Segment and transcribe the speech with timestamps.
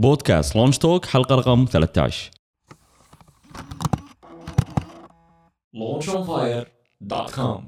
[0.00, 2.30] بودكاست Launch Talk حلقة رقم 13
[5.76, 7.60] launchonfire.com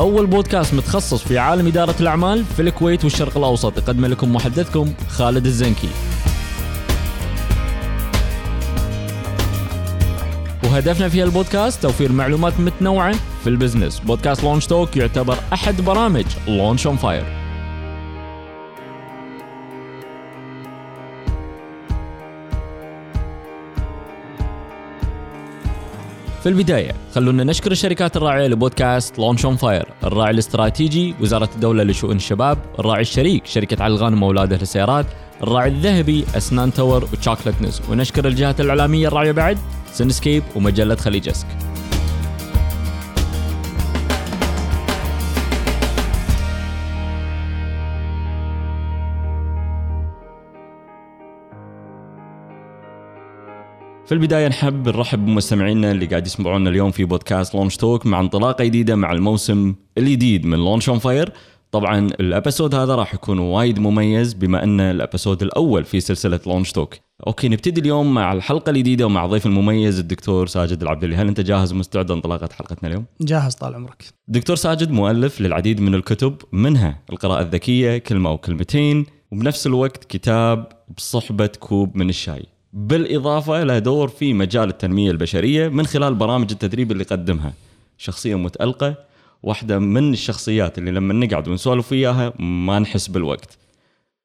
[0.00, 3.78] أول بودكاست متخصص في عالم إدارة الأعمال في الكويت والشرق الأوسط.
[3.78, 5.88] يقدم لكم محدثكم خالد الزنكي.
[10.64, 14.00] وهدفنا في البودكاست توفير معلومات متنوعة في ال business.
[14.00, 17.41] بودكاست Launch Talk يعتبر أحد برامج Launch on Fire
[26.42, 32.16] في البداية خلونا نشكر الشركات الراعية لبودكاست Launch on Fire الراعي الاستراتيجي وزارة الدولة لشؤون
[32.16, 35.06] الشباب الراعي الشريك شركة علي الغانم وأولاده للسيارات
[35.42, 37.80] الراعي الذهبي أسنان Tower و Chocolateness.
[37.90, 39.58] ونشكر الجهات الإعلامية الراعية بعد
[39.92, 41.28] Cinescape ومجلة خليج
[54.12, 58.64] في البداية نحب نرحب بمستمعينا اللي قاعد يسمعونا اليوم في بودكاست Launch Talk مع انطلاقة
[58.64, 61.32] جديدة مع الموسم الجديد من Launch on Fire.
[61.70, 66.40] طبعا ال episode هذا راح يكون وايد مميز بما انه ال episode الأول في سلسلة
[66.46, 66.94] Launch Talk.
[67.26, 71.72] okay نبتدي اليوم مع الحلقة الجديدة ومع ضيف المميز الدكتور ساجد العبدلي هل أنت جاهز
[71.72, 74.04] ومستعد لانطلاقة حلقتنا اليوم؟ جاهز طال عمرك.
[74.28, 80.68] دكتور ساجد مؤلف للعديد من الكتب منها القراءة الذكية كلمة أو كلمتين وبنفس الوقت كتاب
[80.96, 82.51] بصحبة كوب من الشاي.
[82.72, 87.52] بالإضافة له دور في مجال التنمية البشرية من خلال برامج التدريب اللي قدمها
[87.98, 88.94] شخصية متألقة
[89.42, 93.58] واحدة من الشخصيات اللي لما نقعد ونسولف وياها ما نحس بالوقت.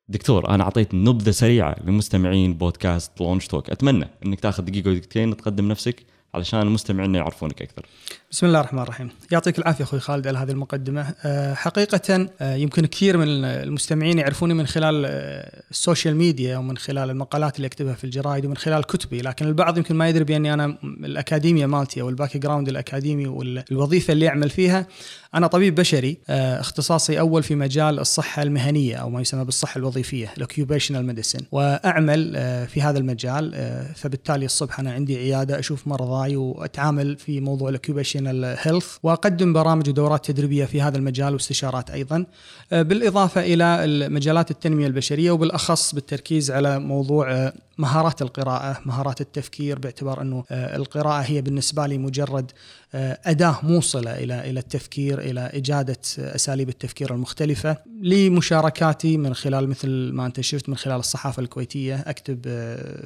[0.10, 5.68] دكتور أنا أعطيت نبذة سريعة لمستمعين بودكاست Launch Talk أتمنى إنك تاخذ دقيقة ودقيقتين تقدم
[5.68, 7.86] نفسك علشان المستمعين يعرفونك أكثر.
[8.32, 9.10] بسم الله الرحمن الرحيم.
[9.32, 11.14] يعطيك العافية أخوي خالد على هذه المقدمة.
[11.26, 16.78] أه، حقيقة أه، يمكن كثير من المستمعين يعرفوني من خلال أه، ال social media ومن
[16.78, 20.54] خلال المقالات اللي أكتبها في الجرايد ومن خلال كتبي لكن البعض يمكن ما يدري بأني
[20.54, 24.88] أنا الأكاديمية مالتي أو ال background الأكاديمي والوظيفة اللي أعمل فيها.
[25.36, 30.43] أنا طبيب بشري اختصاصي أول في مجال الصحة المهنية أو ما يسمى بالصحة الوظيفية ال
[30.43, 32.34] occupational medicine وأعمل
[32.68, 33.52] في هذا المجال
[33.96, 37.70] فبالتالي الصبح أنا عندي عيادة أشوف مرضاي وأتعامل في موضوع
[38.18, 42.26] ال occupational health واقدم برامج ودورات تدريبية في هذا المجال واستشارات أيضا.
[42.72, 49.80] آه، بالإضافة إلى مجالات التنمية البشرية وبالأخص بالتركيز على موضوع آه، مهارات القراءة مهارات التفكير
[49.80, 52.52] باعتبار أنه آه، القراءة هي بالنسبة لي مجرد
[52.94, 57.78] أداة موصلة إلى إلى التفكير إلى إجادة أساليب التفكير المختلفة.
[58.02, 62.42] لمشاركاتي من خلال مثل ما أنت شفت من خلال الصحافة الكويتية أكتب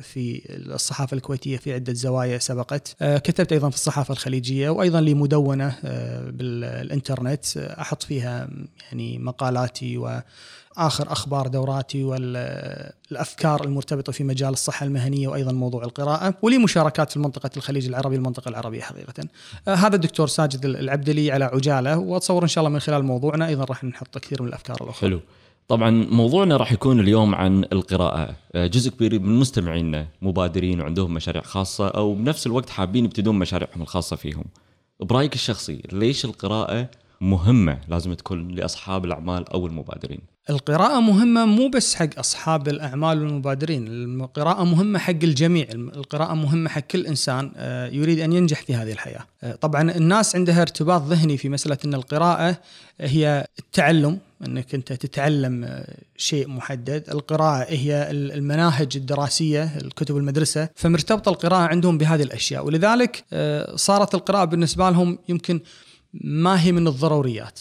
[0.02, 2.96] في الصحافة الكويتية في عدة زوايا سبقت.
[3.04, 5.76] كتبت أيضا في الصحافة الخليجية وأيضا لي مدونة
[6.30, 7.58] بالإنترنت.
[7.58, 8.50] أحط فيها
[8.92, 10.22] يعني مقالاتي و
[10.88, 17.20] آخر أخبار دوراتي والأفكار المرتبطة في مجال الصحة المهنية وأيضا موضوع القراءة ولي مشاركات في
[17.20, 19.24] منطقه الخليج العربي المنطقة العربية حقيقة.
[19.68, 23.64] آه هذا الدكتور ساجد العبدلي على عجالة وأتصور إن شاء الله من خلال موضوعنا أيضا
[23.64, 25.10] راح نحط كثير من الأفكار الأخرى.
[25.10, 25.20] حلو.
[25.68, 31.42] طبعا موضوعنا راح يكون اليوم عن القراءة آه، جزء كبير من مستمعينا مبادرين وعندهم مشاريع
[31.42, 34.44] خاصة أو بنفس الوقت حابين يبتدون مشاريعهم الخاصة فيهم
[35.00, 36.90] برأيك الشخصي ليش القراءة
[37.22, 43.88] مهمة لازم تكون لأصحاب الأعمال أو المبادرين القراءة مهمة مو بس حق أصحاب الأعمال والمبادرين
[44.22, 48.92] القراءة مهمة حق الجميع القراءة مهمة حق كل إنسان آه، يريد أن ينجح في هذه
[48.92, 49.26] الحياة.
[49.44, 52.58] آه، طبعا الناس عندها ارتباط ذهني في مسألة أن القراءة
[53.02, 57.10] هي التعلم أنك أنت تتعلم آه، شيء محدد.
[57.10, 60.70] القراءة هي المناهج الدراسية الكتب المدرسة.
[60.76, 62.66] فمرتبطة القراءة عندهم بهذه الأشياء.
[62.66, 63.26] ولذلك
[63.76, 65.60] صارت القراءة بالنسبة لهم يمكن
[66.14, 67.60] ما هي من الضروريات.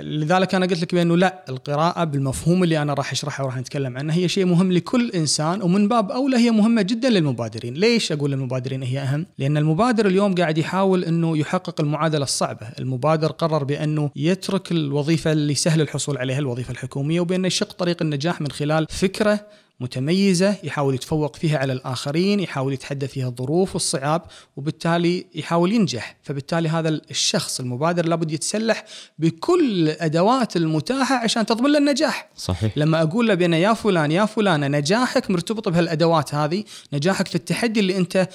[0.00, 4.14] لذلك أنا قلت لك بأنه لا القراءة بالمفهوم اللي أنا راح أشرحه وراح نتكلم عنه
[4.14, 8.82] هي شيء مهم لكل إنسان ومن باب أولى هي مهمة جدا للمبادرين، ليش أقول للمبادرين
[8.82, 14.72] هي أهم؟ لأن المبادر اليوم قاعد يحاول أنه يحقق المعادلة الصعبة، المبادر قرر بأنه يترك
[14.72, 19.40] الوظيفة اللي سهل الحصول عليها الوظيفة الحكومية وبأنه يشق طريق النجاح من خلال فكرة
[19.80, 24.22] متميزة يحاول يتفوق فيها على الآخرين يحاول يتحدى فيها الظروف والصعاب
[24.56, 26.16] وبالتالي يحاول ينجح.
[26.22, 28.84] فبالتالي هذا الشخص المبادر لابد يتسلح
[29.18, 32.28] بكل الأدوات المتاحة عشان تضمن له النجاح.
[32.36, 32.78] صحيح.
[32.78, 37.80] لما أقول له بأن يا فلان يا فلانة نجاحك مرتبط بهالأدوات هذه نجاحك في التحدي
[37.80, 38.28] اللي أنت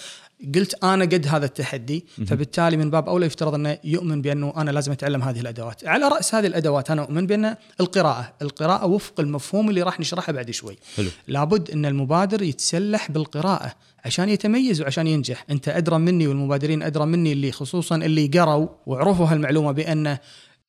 [0.55, 4.91] قلت أنا قد هذا التحدي فبالتالي من باب أولى يفترض أنه يؤمن بأنه أنا لازم
[4.91, 5.87] أتعلم هذه الأدوات.
[5.87, 10.51] على رأس هذه الأدوات أنا أؤمن بأن القراءة القراءة وفق المفهوم اللي راح نشرحه بعد
[10.51, 10.77] شوي.
[10.97, 11.09] حلو.
[11.27, 13.73] لابد أن المبادر يتسلح بالقراءة
[14.05, 15.45] عشان يتميز وعشان ينجح.
[15.49, 20.17] أنت أدرى مني والمبادرين أدرى مني اللي خصوصا اللي قروا وعرفوا هالمعلومة بأن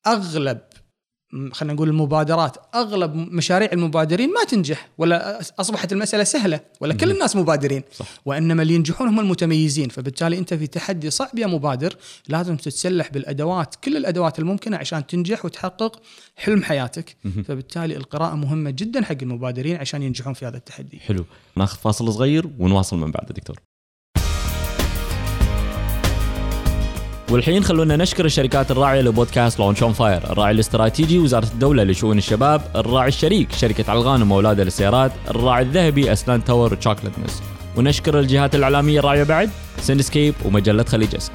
[0.07, 0.59] أغلب
[1.51, 2.57] خلينا نقول المبادرات.
[2.75, 7.83] أغلب مشاريع المبادرين ما تنجح ولا أصبحت المسألة سهلة ولا كل الناس مبادرين.
[7.93, 8.05] صح.
[8.25, 9.89] وإنما اللي ينجحون هم المتميزين.
[9.89, 11.95] فبالتالي أنت في تحدي صعب يا مبادر
[12.27, 16.01] لازم تتسلح بالأدوات كل الأدوات الممكنة عشان تنجح وتحقق
[16.35, 17.17] حلم حياتك.
[17.45, 20.99] فبالتالي القراءة مهمة جدا حق المبادرين عشان ينجحون في هذا التحدي.
[20.99, 21.25] حلو.
[21.55, 23.72] ناخذ فاصل صغير ونواصل من بعد دكتور.
[27.33, 32.61] والحين خلونا نشكر الشركات الراعية لبودكاست Launch on Fire، الراعي الاستراتيجي وزارة الدولة لشؤون الشباب،
[32.75, 37.11] الراعي الشريك شركة علي الغانم وأولاده للسيارات، الراعي الذهبي أسنان Tower و Chocolateness.
[37.77, 39.49] ونشكر الجهات الإعلامية الراعية بعد
[39.79, 41.31] Cinescape ومجلة Khaleejesque.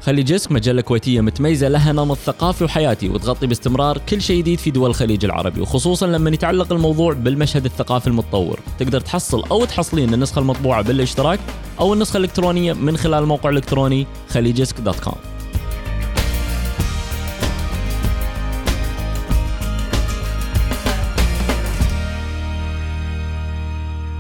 [0.04, 4.90] Khaleejesque مجلة كويتية متميزة لها نمط ثقافي وحياتي وتغطي باستمرار كل شيء جديد في دول
[4.90, 8.60] الخليج العربي وخصوصا لما يتعلق الموضوع بالمشهد الثقافي المتطور.
[8.80, 11.40] تقدر تحصل أو تحصلين النسخة المطبوعة بالاشتراك
[11.80, 15.33] أو النسخة الإلكترونية من خلال الموقع الإلكتروني Khaleejesque dot com.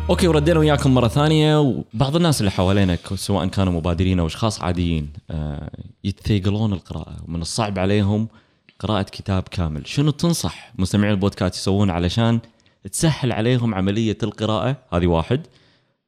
[0.10, 5.14] okay وردينا وياكم مرة ثانية وبعض الناس اللي حوالينا سواء كانوا مبادرين أو أشخاص عاديين
[5.30, 5.70] آه،
[6.04, 8.28] يتثقلون القراءة ومن الصعب عليهم
[8.80, 9.88] قراءة كتاب كامل.
[9.88, 12.40] شنو تنصح مستمعي البودكاست يسوون علشان
[12.92, 15.48] تسهل عليهم عملية القراءة؟ هذه واحد.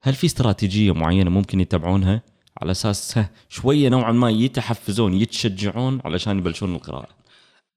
[0.01, 2.21] هل في استراتيجية معينة ممكن يتبعونها؟
[2.61, 3.19] على أساس
[3.49, 7.09] شوية نوعا ما يتحفزون يتشجعون علشان يبلشون القراءة.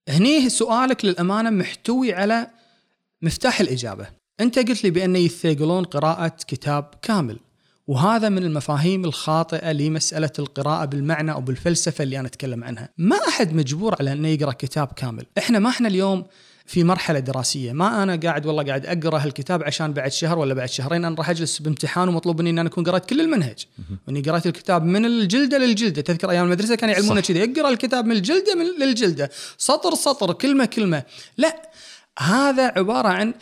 [0.09, 2.47] هني سؤالك للأمانة محتوي على
[3.23, 4.18] مفتاح الإجابة.
[4.41, 7.39] أنت قلت لي بأن يثقلون قراءة كتاب كامل
[7.87, 12.89] وهذا من المفاهيم الخاطئة لمسألة القراءة بالمعنى أو بالفلسفة اللي أنا أتكلم عنها.
[12.99, 16.25] ما أحد مجبور على انه يقرأ كتاب كامل، إحنا ما إحنا اليوم
[16.67, 20.69] في مرحلة دراسية، ما أنا قاعد والله قاعد أقرأ هالكتاب عشان بعد شهر ولا بعد
[20.69, 23.67] شهرين أنا راح أجلس بامتحان ومطلوب مني إن أنا أكون قرأت كل المنهج.
[24.07, 27.29] وإني قرأت الكتاب من الجلدة للجلدة، تذكر أيام المدرسة كانوا يعلمونا صح.
[27.29, 31.03] كذا اقرأ الكتاب من الجلدة من للجلدة، سطر سطر كلمة كلمة،
[31.39, 31.71] لا
[32.19, 33.35] هذا عبارة عن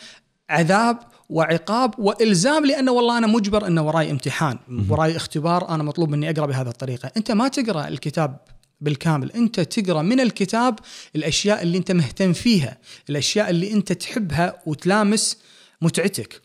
[0.49, 0.99] عذاب
[1.29, 4.57] وعقاب وإلزام لأنه والله أنا مجبر إنه وراي امتحان،
[4.89, 8.37] وراي اختبار أنا مطلوب مني أقرأ بهذه الطريقة، أنت ما تقرأ الكتاب
[8.81, 10.79] بالكامل، أنت تقرأ من الكتاب
[11.15, 12.77] الأشياء اللي أنت مهتم فيها،
[13.09, 15.37] الأشياء اللي أنت تحبها وتلامس
[15.81, 16.41] متعتك.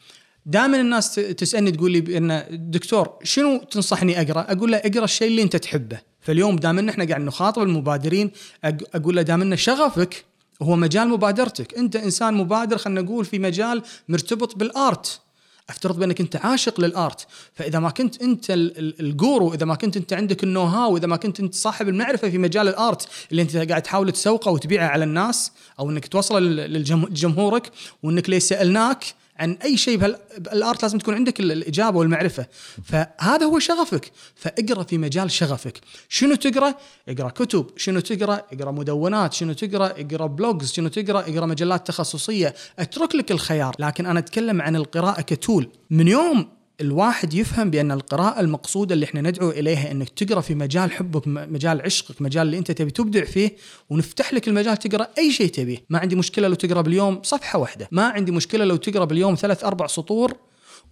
[0.47, 5.42] دائما الناس تسألني تقول لي بان دكتور شنو تنصحني أقرأ؟ أقول له اقرأ الشيء اللي
[5.42, 8.30] أنت تحبه، فاليوم دام ان إحنا قاعد نخاطب المبادرين
[8.64, 10.25] أقول له دام إن شغفك
[10.62, 15.21] هو مجال مبادرتك، انت انسان مبادر خلينا نقول في مجال مرتبط بالآرت.
[15.69, 19.97] افترض بأنك انت عاشق للآرت، فإذا ما كنت انت ال- ال- الجورو، إذا ما كنت
[19.97, 23.57] انت عندك النو هاو، إذا ما كنت انت صاحب المعرفة في مجال الآرت اللي انت
[23.57, 27.71] قاعد تحاول تسوقه وتبيعه على الناس أو إنك توصله لجمهورك
[28.02, 29.04] وإنك ليش سالناك
[29.42, 29.96] عن أي شيء
[30.38, 32.46] بالآرت لازم تكون عندك ال- الإجابة والمعرفة.
[32.84, 34.11] فهذا هو شغفك.
[34.34, 35.80] فاقرأ في مجال شغفك.
[36.08, 36.75] شنو تقرأ؟
[37.08, 37.66] اقرأ كتب.
[37.76, 39.32] شنو تقرأ؟ اقرأ مدونات.
[39.32, 42.54] شنو تقرأ؟ اقرأ بلوجز شنو تقرأ؟ اقرأ مجلات تخصصية.
[42.78, 43.75] اترك لك الخيار.
[43.78, 46.49] لكن أنا أتكلم عن القراءة كتول من يوم
[46.82, 51.82] الواحد يفهم بأن القراءة المقصودة اللي إحنا ندعو إليها إنك تقرأ في مجال حبك مجال
[51.82, 53.56] عشقك مجال اللي أنت تبي تبدع فيه
[53.90, 57.88] ونفتح لك المجال تقرأ أي شيء تبيه ما عندي مشكلة لو تقرأ باليوم صفحة واحدة
[57.92, 60.36] ما عندي مشكلة لو تقرأ باليوم ثلاث أربع سطور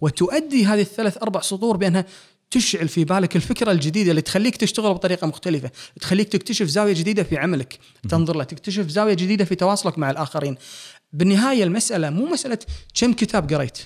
[0.01, 2.05] وتؤدي هذه الثلاث أربع سطور بأنها
[2.51, 5.71] تشعل في بالك الفكرة الجديدة اللي تخليك تشتغل بطريقة مختلفة،
[6.01, 7.79] تخليك تكتشف زاوية جديدة في عملك،
[8.09, 10.57] تنظر له، تكتشف زاوية جديدة في تواصلك مع الآخرين.
[11.13, 12.57] بالنهاية المسألة مو مسألة
[12.93, 13.77] كم كتاب قريت.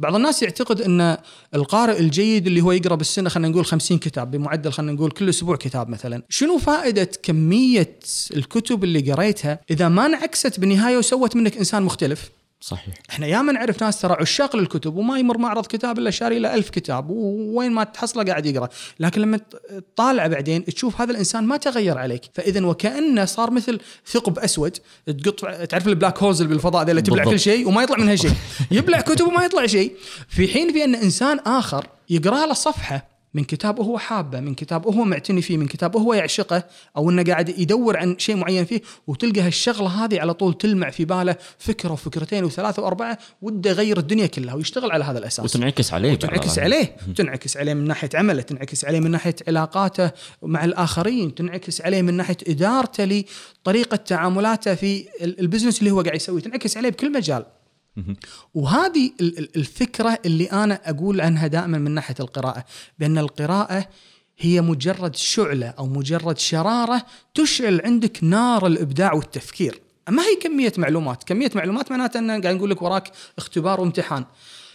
[0.00, 1.16] بعض الناس يعتقد إن
[1.54, 5.56] القارئ الجيد اللي هو يقرأ بالسنه خلينا نقول 50 كتاب بمعدل خلينا نقول كل أسبوع
[5.56, 7.98] كتاب مثلا، شنو فائدة كمية
[8.36, 12.30] الكتب اللي قريتها إذا ما انعكست بالنهايه وسوت منك إنسان مختلف؟
[12.62, 12.94] صحيح.
[13.10, 16.70] إحنا ياما نعرف ناس ترى عشاق للكتب وما يمر معرض كتاب إلا شاري له ألف
[16.70, 18.68] كتاب ووين ما تحصله قاعد يقرأ،
[19.00, 19.40] لكن لما
[19.94, 25.64] تطالع بعدين تشوف هذا الإنسان ما تغير عليك، فاذا وكأنه صار مثل ثقب أسود تقط
[25.64, 27.34] تعرف ال black holes اللي بالفضاء ذي اللي تبلع بالضبط.
[27.34, 28.32] كل شيء وما يطلع منها شيء،
[28.70, 29.92] يبلع كتب وما يطلع شيء،
[30.28, 34.86] في حين في أن إنسان آخر يقرا له صفحه من كتاب هو حابة، من كتاب
[34.86, 36.64] هو معتني فيه، من كتاب هو يعشقه
[36.96, 41.04] أو إنه قاعد يدور عن شيء معين فيه وتلقى هالشغلة هذه على طول تلمع في
[41.04, 45.44] باله فكرة وفكرتين وثلاثة وأربعة وده يغير الدنيا كلها ويشتغل على هذا الأساس.
[45.44, 46.62] وتنعكس عليه بعد تنعكس هذا.
[46.62, 50.10] عليه تنعكس عليه من ناحية عمله تنعكس عليه من ناحية علاقاته
[50.42, 56.16] مع الآخرين تنعكس عليه من ناحية إدارته لطريقة تعاملاته في ال- البزنس اللي هو قاعد
[56.16, 57.44] يسويه تنعكس عليه بكل مجال
[58.54, 62.64] وهذه ال- ال- الفكرة اللي أنا أقول عنها دائما من ناحية القراءة
[62.98, 63.88] بأن القراءة
[64.38, 69.80] هي مجرد شعلة أو مجرد شرارة تشعل عندك نار الإبداع والتفكير.
[70.08, 74.24] ما هي كمية معلومات؟ كمية معلومات معناته أن قاعد نقول لك وراك اختبار وامتحان.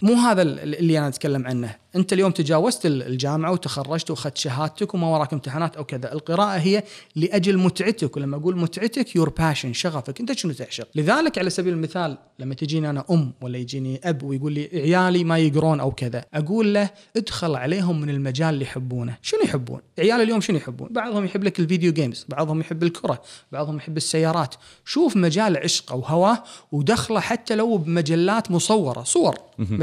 [0.02, 1.76] مو هذا ال- اللي أنا أتكلم عنه.
[1.96, 6.14] أنت اليوم تجاوزت ال- الجامعة وتخرجت وأخذت شهادتك وما وراك امتحانات أو كذا.
[6.14, 6.84] القراءة هي
[7.16, 8.18] لأجل متعتك.
[8.18, 10.20] ولما أقول متعتك your passion شغفك.
[10.20, 14.54] أنت شنو تعشق؟ لذلك على سبيل المثال لما تجيني أنا أم ولا يجيني أب ويقول
[14.54, 19.18] لي عيالي ما يقرون أو كذا أقول له ادخل عليهم من المجال اللي يحبونه.
[19.22, 23.22] شنو يحبون؟ عيال اليوم شنو يحبون؟ بعضهم يحب لك ال video games بعضهم يحب الكرة
[23.52, 24.56] بعضهم يحب السيارات.
[24.86, 29.36] شوف مجال عشقه وهواه ودخله حتى لو بمجلات مصورة صور.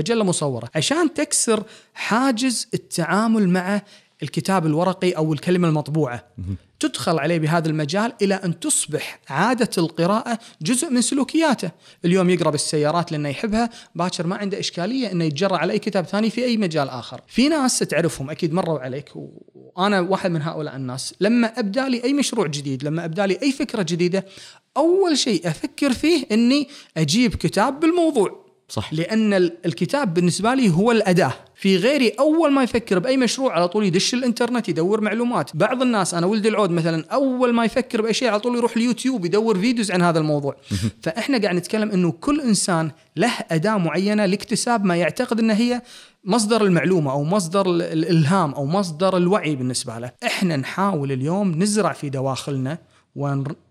[0.02, 1.62] مجله مصورة عشان تكسر
[1.94, 3.82] حاجز التعامل مع
[4.22, 6.24] الكتاب الورقي أو الكلمة المطبوعة
[6.80, 11.70] تدخل عليه بهذا المجال إلى أن تصبح عادة القراءة جزء من سلوكياته،
[12.04, 16.30] اليوم يقرأ بالسيارات لأنه يحبها، باكر ما عنده إشكالية إنه يتجرأ على أي كتاب ثاني
[16.30, 17.20] في أي مجال آخر.
[17.26, 22.12] في ناس تعرفهم أكيد مروا عليك وأنا واحد من هؤلاء الناس، لما أبدأ لي أي
[22.12, 24.26] مشروع جديد، لما أبدأ لي أي فكرة جديدة،
[24.76, 28.41] أول شيء أفكر فيه إني أجيب كتاب بالموضوع.
[28.72, 28.92] صح.
[28.92, 31.32] لأن ال- الكتاب بالنسبة لي هو الأداة.
[31.54, 35.56] في غيري أول ما يفكر بأي مشروع على طول يدش الإنترنت يدور معلومات.
[35.56, 39.24] بعض الناس أنا ولد العود مثلا أول ما يفكر بأي شيء على طول يروح اليوتيوب
[39.24, 40.56] يدور videos عن هذا الموضوع.
[41.02, 45.82] فإحنا قاعد نتكلم إنه كل إنسان له أداة معينة لاكتساب ما يعتقد إنها هي
[46.24, 50.10] مصدر المعلومة أو مصدر ال- الإلهام أو مصدر الوعي بالنسبة له.
[50.26, 52.78] إحنا نحاول اليوم نزرع في دواخلنا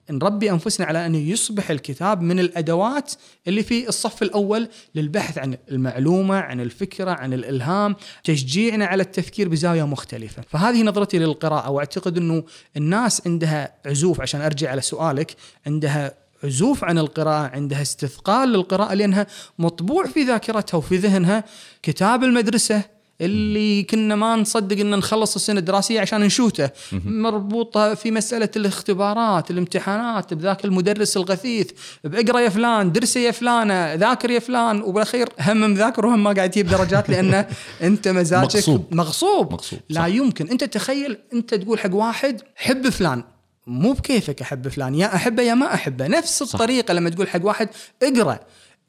[0.09, 3.13] ونربي أنفسنا على انه يصبح الكتاب من الأدوات
[3.47, 9.83] اللي في الصف الأول للبحث عن المعلومة، عن الفكرة، عن الإلهام، تشجيعنا على التفكير بزاوية
[9.83, 12.43] مختلفة، فهذه نظرتي للقراءة وأعتقد إنه
[12.77, 15.35] الناس عندها عزوف عشان أرجع على سؤالك،
[15.67, 19.27] عندها عزوف عن القراءة عندها استثقال للقراءة لأنها
[19.59, 21.43] مطبوع في ذاكرتها وفي ذهنها
[21.83, 22.83] كتاب المدرسة
[23.21, 26.69] اللي كنا ما نصدق إن نخلص السنة الدراسية عشان نشوته.
[26.91, 31.71] مربوطة في مسألة الاختبارات الامتحانات بذاك المدرس الغثيث
[32.03, 36.49] بإقرأ يا فلان درس يا فلانة ذاكر يا فلان وبالأخير هم مذاكر وهم ما قاعد
[36.51, 37.45] تجيب درجات لأن
[37.81, 38.85] أنت مزاجك مغصوب.
[38.91, 40.07] مغصوب, مغصوب، لا صح.
[40.07, 40.49] يمكن.
[40.49, 43.23] أنت تخيل أنت تقول حق واحد حب فلان.
[43.67, 47.69] مو بكيفك أحب فلان يا احبه يا ما احبه نفس الطريقة لما تقول حق واحد
[48.03, 48.39] اقرأ.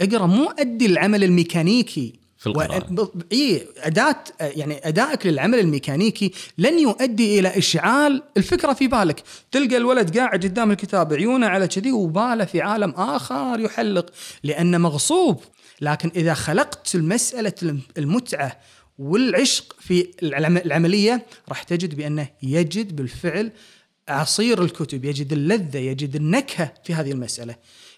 [0.00, 2.21] اقرأ مو أدي العمل الميكانيكي.
[2.42, 3.12] في القراءة.
[3.32, 10.18] اي أداة يعني أدائك للعمل الميكانيكي لن يؤدي إلى إشعال الفكرة في بالك، تلقى الولد
[10.18, 14.10] قاعد قدام الكتاب عيونه على كذي وباله في عالم آخر يحلق
[14.42, 15.40] لأنه مغصوب،
[15.80, 18.60] لكن إذا خلقت المسألة المتعة
[18.98, 23.52] والعشق في العم- العملية راح تجد بأنه يجد بالفعل
[24.08, 27.54] عصير الكتب يجد اللذة يجد النكهة في هذه المسألة.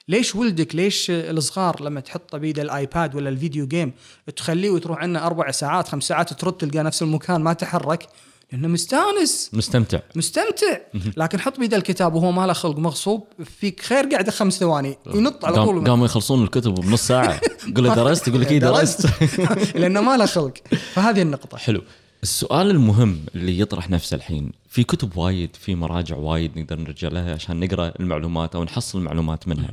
[0.08, 3.92] ليش ولدك ليش الصغار لما تحطه بيده الآيباد ولا الفيديو جيم
[4.36, 8.08] تخليه وتروح عنه أربع ساعات خمس ساعات ترد تلقى نفس المكان ما تحرك؟
[8.52, 9.50] لأنه مستانس.
[9.52, 10.00] مستمتع.
[10.14, 10.78] مستمتع.
[11.16, 13.24] لكن حط بيده الكتاب وهو ما له خلق مغصوب
[13.60, 14.98] فيك خير قاعدة خمس ثواني.
[15.14, 15.88] ينط على طول.
[15.88, 17.40] قاموا يخلصون الكتب بنص ساعة.
[17.68, 19.06] يقول له درست؟ يقول لك اي درست.
[19.80, 20.54] لأنه ما له خلق.
[20.92, 21.58] فهذه النقطة.
[21.58, 21.82] حلو.
[22.22, 27.34] السؤال المهم اللي يطرح نفسه الحين في كتب وايد في مراجع وايد نقدر نرجع لها
[27.34, 29.70] عشان نقرأ المعلومات أو نحصل المعلومات منها.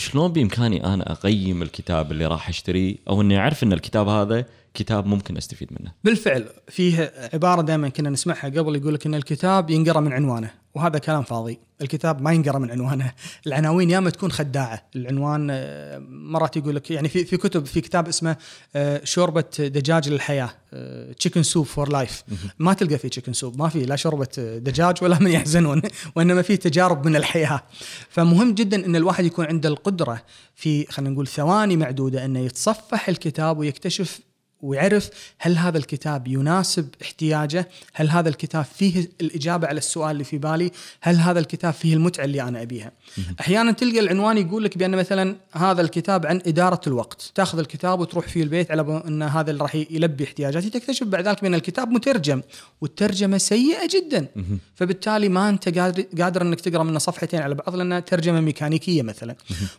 [0.00, 5.06] شلون بإمكاني أنا أقيم الكتاب اللي راح أشتريه أو إني أعرف إن الكتاب هذا كتاب
[5.06, 10.00] ممكن أستفيد منه؟ بالفعل فيه عبارة دائما كنا نسمعها قبل يقول لك إن الكتاب ينقرأ
[10.00, 10.59] من عنوانه.
[10.74, 11.58] وهذا كلام فاضي.
[11.82, 13.12] الكتاب ما ينقرأ من عنوانه.
[13.46, 14.82] العناوين ياما تكون خداعة.
[14.96, 18.36] العنوان آه، مرات يقول لك يعني في في كتب في كتاب اسمه
[18.76, 20.50] آه، شوربة دجاج للحياة
[21.18, 22.22] chicken soup for life
[22.58, 25.82] ما تلقى فيه chicken soup ما في لا شوربة دجاج ولا من يحزنون
[26.16, 27.62] وإنما في تجارب من الحياة.
[28.08, 30.22] فمهم جدا إن الواحد يكون عنده القدرة
[30.54, 34.20] في خلينا نقول ثواني معدودة إنه يتصفح الكتاب ويكتشف
[34.62, 40.38] ويعرف هل هذا الكتاب يناسب احتياجه هل هذا الكتاب فيه الإجابة على السؤال اللي في
[40.38, 42.92] بالي هل هذا الكتاب فيه المتعة اللي أنا أبيها.
[43.40, 47.32] أحيانا تلقى العنوان يقول لك بأن مثلا هذا الكتاب عن إدارة الوقت.
[47.34, 50.70] تأخذ الكتاب وتروح فيه البيت على أن هذا اللي راح يلبي احتياجاتي.
[50.70, 52.42] تكتشف بعد ذلك بأن الكتاب مترجم
[52.80, 54.26] والترجمة سيئة جدا.
[54.74, 59.36] فبالتالي ما أنت قادر, قادر أنك تقرأ منه صفحتين على بعض لأنها ترجمة ميكانيكية مثلا.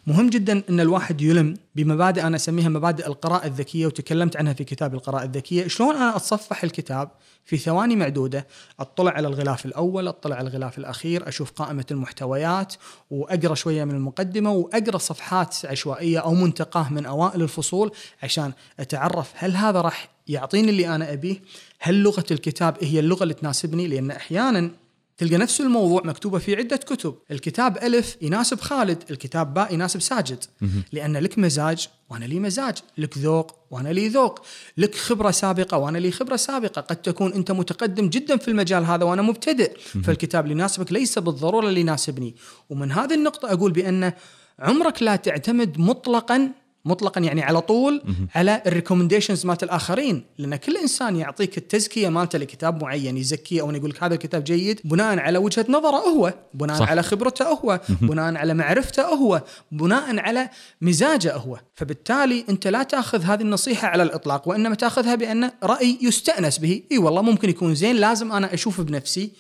[0.08, 4.94] مهم جدا أن الواحد يلم بمبادئ أنا أسميها مبادئ القراءة الذكية وتكلمت عنها في كتاب
[4.94, 5.68] القراءة الذكية.
[5.68, 7.12] شلون أنا أتصفح الكتاب
[7.46, 8.48] في ثواني معدودة؟
[8.80, 12.74] أطلع على الغلاف الأول أطلع على الغلاف الأخير أشوف قائمة المحتويات
[13.12, 17.92] وأقرأ شوية من المقدمة وأقرأ صفحات عشوائية أو منتقاه من أوائل الفصول
[18.24, 21.42] عشان أتعرف هل هذا راح يعطيني اللي أنا أبيه؟
[21.80, 24.72] هل لغة الكتاب هي اللغة اللي تناسبني؟ لأن أحيانا
[25.18, 30.44] تلقى نفس الموضوع مكتوبة في عدة كتب، الكتاب ألف يناسب خالد، الكتاب باء يناسب ساجد،
[30.92, 34.42] لأن لك مزاج وأنا لي مزاج، لك ذوق وأنا لي ذوق،
[34.78, 39.04] لك خبرة سابقة وأنا لي خبرة سابقة، قد تكون أنت متقدم جدا في المجال هذا
[39.04, 42.36] وأنا مبتدئ، فالكتاب اللي يناسبك ليس بالضرورة اللي يناسبني،
[42.70, 44.14] ومن هذه النقطة أقول بان
[44.60, 46.52] عمرك لا تعتمد مطلقا
[46.86, 48.02] مطلقا يعني على طول
[48.36, 50.24] على ال recommendations مالت الآخرين.
[50.38, 54.82] لأن كل إنسان يعطيك التزكية مالته لكتاب معين يزكيه أو يقول لك هذا الكتاب جيد
[54.84, 56.90] بناء على وجهة نظره هو بناء صح.
[56.90, 60.50] على خبرته هو بناء على معرفته هو بناء على
[60.82, 61.60] مزاجه هو.
[61.76, 66.84] فبالتالي أنت لا تأخذ هذه النصيحة على الإطلاق وإنما تأخذها بأن رأي يستأنس به.
[66.92, 69.32] إي والله ممكن يكون زين لازم أنا أشوف بنفسي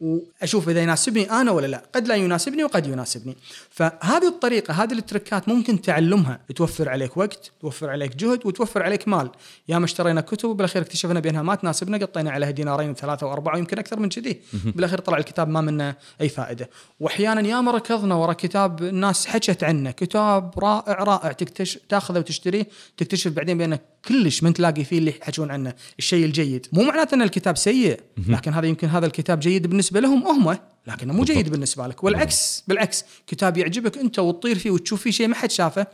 [0.00, 1.82] وأشوف إذا يناسبني أنا ولا لا.
[1.94, 3.36] قد لا يناسبني وقد يناسبني.
[3.70, 9.08] فهذه الطريقة هذه التركات ممكن تعلمها توفر توفر عليك وقت توفر عليك جهد وتوفر عليك
[9.08, 9.30] مال.
[9.68, 13.78] يا ما اشترينا كتب وبالاخير اكتشفنا بأنها ما تناسبنا قطينا عليها دينارين وثلاثة وأربعة ويمكن
[13.78, 14.40] أكثر من كذي.
[14.64, 16.70] بالاخير طلع الكتاب ما منه أي فائدة.
[17.00, 19.90] وأحيانا يا ما ركضنا ورا كتاب الناس حكت عنه.
[19.90, 21.32] كتاب رائع رائع.
[21.32, 22.66] تكتشف تأخذه وتشتريه
[22.96, 25.74] تكتشف بعدين بأنه كلش من تلاقي فيه اللي يحكون عنه.
[25.98, 26.66] الشيء الجيد.
[26.72, 30.58] مو معناته أن الكتاب سيء لكن هذا يمكن هذا الكتاب جيد بالنسبة لهم هم.
[30.86, 32.04] لكنه مو جيد بالنسبة لك.
[32.04, 33.04] والعكس بالعكس.
[33.26, 35.86] كتاب يعجبك أنت وتطير فيه وتشوف فيه شيء ما حد شافه.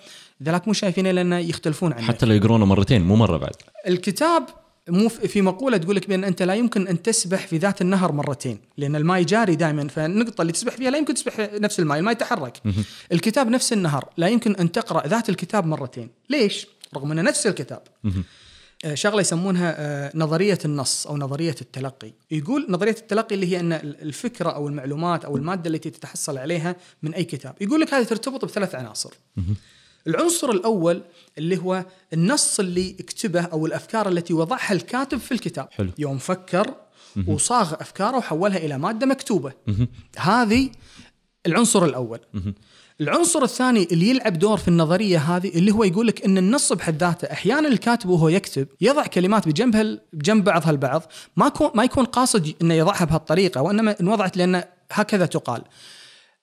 [0.43, 3.55] ذلك مو شايفينه لأنه يختلفون عنك حتى لو يقرونه مرتين مو مرة بعد.
[3.87, 4.47] الكتاب
[4.89, 8.59] مو في مقولة تقول لك بأن أنت لا يمكن أن تسبح في ذات النهر مرتين
[8.77, 12.63] لأن الماء جاري دائما فالنقطة اللي تسبح فيها لا يمكن تسبح نفس الماء الماء يتحرك.
[13.13, 16.11] الكتاب نفس النهر لا يمكن أن تقرأ ذات الكتاب مرتين.
[16.31, 17.83] ليش؟ رغم أنه نفس الكتاب.
[18.85, 22.13] آه، شغلة يسمونها آه، نظرية النص أو نظرية التلقي.
[22.31, 27.15] يقول نظرية التلقي اللي هي أن الفكرة أو المعلومات أو المادة التي تتحصل عليها من
[27.15, 27.55] أي كتاب.
[27.61, 29.11] يقول لك هذه ترتبط بثلاث عناصر.
[30.07, 31.03] العنصر الأول
[31.39, 35.69] اللي هو النص اللي اكتبه أو الأفكار التي وضعها الكاتب في الكتاب.
[35.71, 35.91] حلو.
[35.99, 36.75] يوم فكر
[37.27, 39.53] وصاغ أفكاره وحولها إلى مادة مكتوبة.
[40.19, 40.71] هذه
[41.47, 42.21] العنصر الأول.
[43.01, 46.97] العنصر الثاني اللي يلعب دور في النظرية هذه اللي هو يقول لك إن النص بحد
[46.97, 51.03] ذاته أحيانا الكاتب وهو يكتب يضع كلمات بجنبها بجنب بعضها البعض
[51.37, 55.63] ما ما يكون قاصد إنه يضعها بهالطريقة وإنما انوضعت لأن هكذا تقال.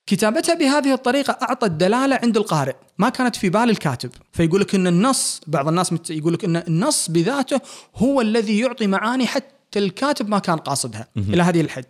[0.08, 4.10] كتابتها بهذه الطريقة أعطت دلالة عند القارئ ما كانت في بال الكاتب.
[4.34, 7.62] فيقول لك إن النص بعض الناس يقول لك إن النص بذاته
[7.96, 11.08] هو الذي يعطي معاني حتى الكاتب ما كان قاصدها.
[11.18, 11.86] إلى هذه الحد.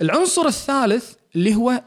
[0.00, 1.82] العنصر الثالث اللي هو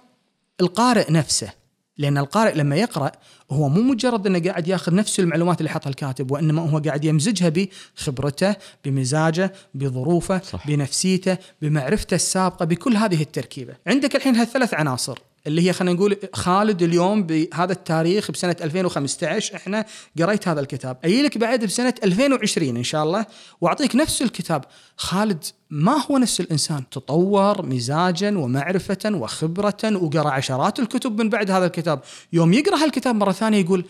[0.62, 1.50] القارئ نفسه.
[1.98, 3.12] لأن القارئ لما يقرأ
[3.52, 7.50] هو مو مجرد إنه قاعد ياخذ نفس المعلومات اللي حطها الكاتب وإنما هو قاعد يمزجها
[7.50, 10.68] بخبرته بمزاجه بظروفه صح.
[10.68, 13.76] بنفسيته بمعرفته السابقة بكل هذه التركيبة.
[13.88, 15.20] عندك الحين هالثلاث عناصر.
[15.48, 19.86] اللي هي خلينا نقول خالد اليوم بهذا التاريخ بسنة 2015 إحنا
[20.20, 20.98] قريت هذا الكتاب.
[21.04, 23.26] أجي لك بعد بسنة 2020 إن شاء الله
[23.62, 24.66] وأعطيك نفس الكتاب.
[24.98, 31.66] خالد ما هو نفس الإنسان؟ تطور مزاجا ومعرفة وخبرة وقرأ عشرات الكتب من بعد هذا
[31.66, 32.02] الكتاب.
[32.34, 33.86] يوم يقرأ هالكتاب مرة ثانية يقول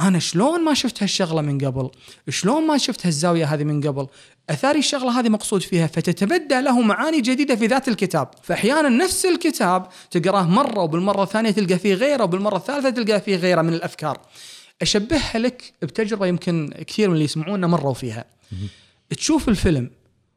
[0.00, 1.90] أنا شلون ما شفت هالشغلة من قبل؟
[2.28, 4.06] شلون ما شفت هالزاوية هذه من قبل؟
[4.50, 8.28] أثاري الشغلة هذه مقصود فيها فتتبدى له معاني جديدة في ذات الكتاب.
[8.42, 13.62] فأحيانا نفس الكتاب تقراه مرة وبالمرة الثانية تلقى فيه غيره وبالمرة الثالثة تلقى فيه غيره
[13.62, 14.20] من الأفكار.
[14.82, 18.24] أشبهها لك بتجربة يمكن كثير من اللي يسمعونا مروا فيها.
[19.10, 19.90] تشوف الفيلم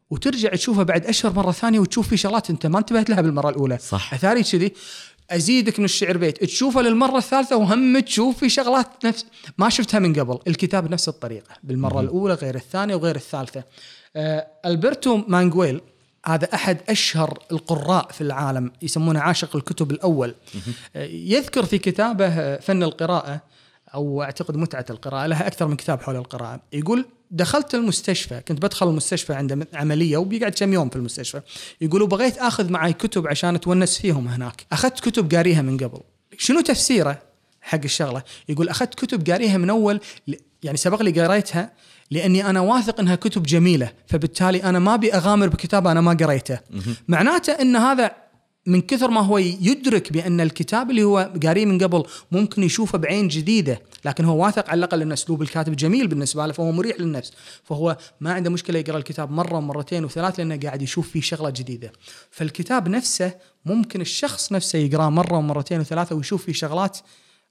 [0.10, 3.78] وترجع تشوفه بعد أشهر مرة ثانية وتشوف فيه شغلات أنت ما انتبهت لها بالمرة الأولى.
[3.78, 4.14] صح.
[4.14, 4.74] أثاري كذي.
[5.32, 6.44] أزيدك من الشعر بيت.
[6.44, 9.26] تشوفه للمرة الثالثة وهم تشوف في شغلات نفس
[9.58, 10.40] ما شفتها من قبل.
[10.48, 13.64] الكتاب نفس الطريقة بالمرة الأولى غير الثانية وغير الثالثة.
[14.16, 15.82] آه ألبرتو مانجويل
[16.26, 20.36] هذا أحد أشهر القراء في العالم يسمونه عاشق الكتب الأول.
[20.96, 23.42] آه يذكر في كتابه فن القراءة
[23.94, 26.62] أو أعتقد متعة القراءة لها أكثر من كتاب حول القراءة.
[26.74, 31.42] يقول دخلت المستشفى كنت بدخل المستشفى عند عملية وبيقعد كم يوم في المستشفى.
[31.82, 34.66] يقولوا بغيت آخذ معي كتب عشان أتونس فيهم هناك.
[34.72, 36.00] أخذت كتب قاريها من قبل.
[36.38, 37.22] شنو تفسيره
[37.62, 40.00] حق الشغلة؟ يقول أخذت كتب قاريها من أول
[40.64, 41.72] يعني سبق لي قريتها
[42.12, 46.60] لأني أنا واثق إنها كتب جميلة فبالتالي أنا ما أبي أغامر بكتاب أنا ما قريته.
[47.08, 48.12] معناته إن هذا
[48.66, 53.28] من كثر ما هو يدرك بأن الكتاب اللي هو قاريه من قبل ممكن يشوفه بعين
[53.28, 57.32] جديدة لكن هو واثق على الأقل أن أسلوب الكاتب جميل بالنسبة له فهو مريح للنفس
[57.64, 61.92] فهو ما عنده مشكلة يقرأ الكتاب مرة ومرتين وثلاث لأنه قاعد يشوف فيه شغلة جديدة.
[62.32, 63.34] فالكتاب نفسه
[63.66, 66.98] ممكن الشخص نفسه يقرأه مرة ومرتين وثلاثة ويشوف فيه شغلات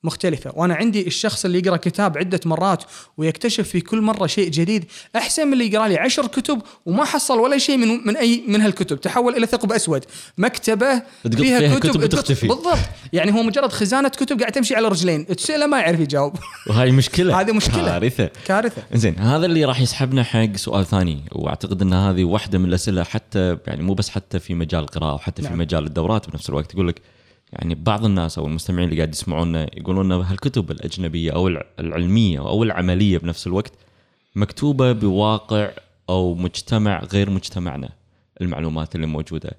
[0.04, 0.52] مختلفة.
[0.54, 2.84] وأنا عندي الشخص اللي يقرأ كتاب عدة مرات
[3.16, 4.84] ويكتشف في كل مرة شيء جديد
[5.16, 8.60] أحسن من اللي يقرأ لي عشر كتب وما حصل ولا شيء من من أي من
[8.60, 9.00] هالكتب.
[9.00, 10.04] تحول إلى ثقب أسود.
[10.38, 12.78] مكتبة فيها, فيها كتب, كتب تختفي بالضبط.
[13.12, 15.26] يعني هو مجرد خزانة كتب قاعد تمشي على رجلين.
[15.26, 16.34] تسأله ما يعرف يجاوب.
[16.66, 17.34] وهاي مشكلة.
[17.40, 17.84] هذه مشكلة.
[17.84, 18.30] كارثة.
[18.46, 18.82] كارثة.
[18.92, 21.24] زين هذا اللي راح يسحبنا حق سؤال ثاني.
[21.32, 25.42] وأعتقد إن هذه واحدة من الأسئلة حتى يعني مو بس حتى في مجال القراءة وحتى
[25.42, 25.52] نعم.
[25.52, 26.74] في مجال الدورات بنفس الوقت.
[26.74, 27.02] يقول لك
[27.54, 33.18] يعني بعض الناس أو المستمعين اللي قاعد يسمعونا يقولون هالكتب الأجنبية أو العلمية أو العملية
[33.18, 33.72] بنفس الوقت
[34.36, 35.70] مكتوبة بواقع
[36.08, 37.88] أو مجتمع غير مجتمعنا
[38.40, 39.50] المعلومات اللي موجودة.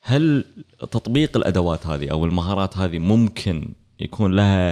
[0.00, 0.44] هل
[0.78, 3.68] تطبيق الأدوات هذه أو المهارات هذه ممكن
[4.00, 4.70] يكون لها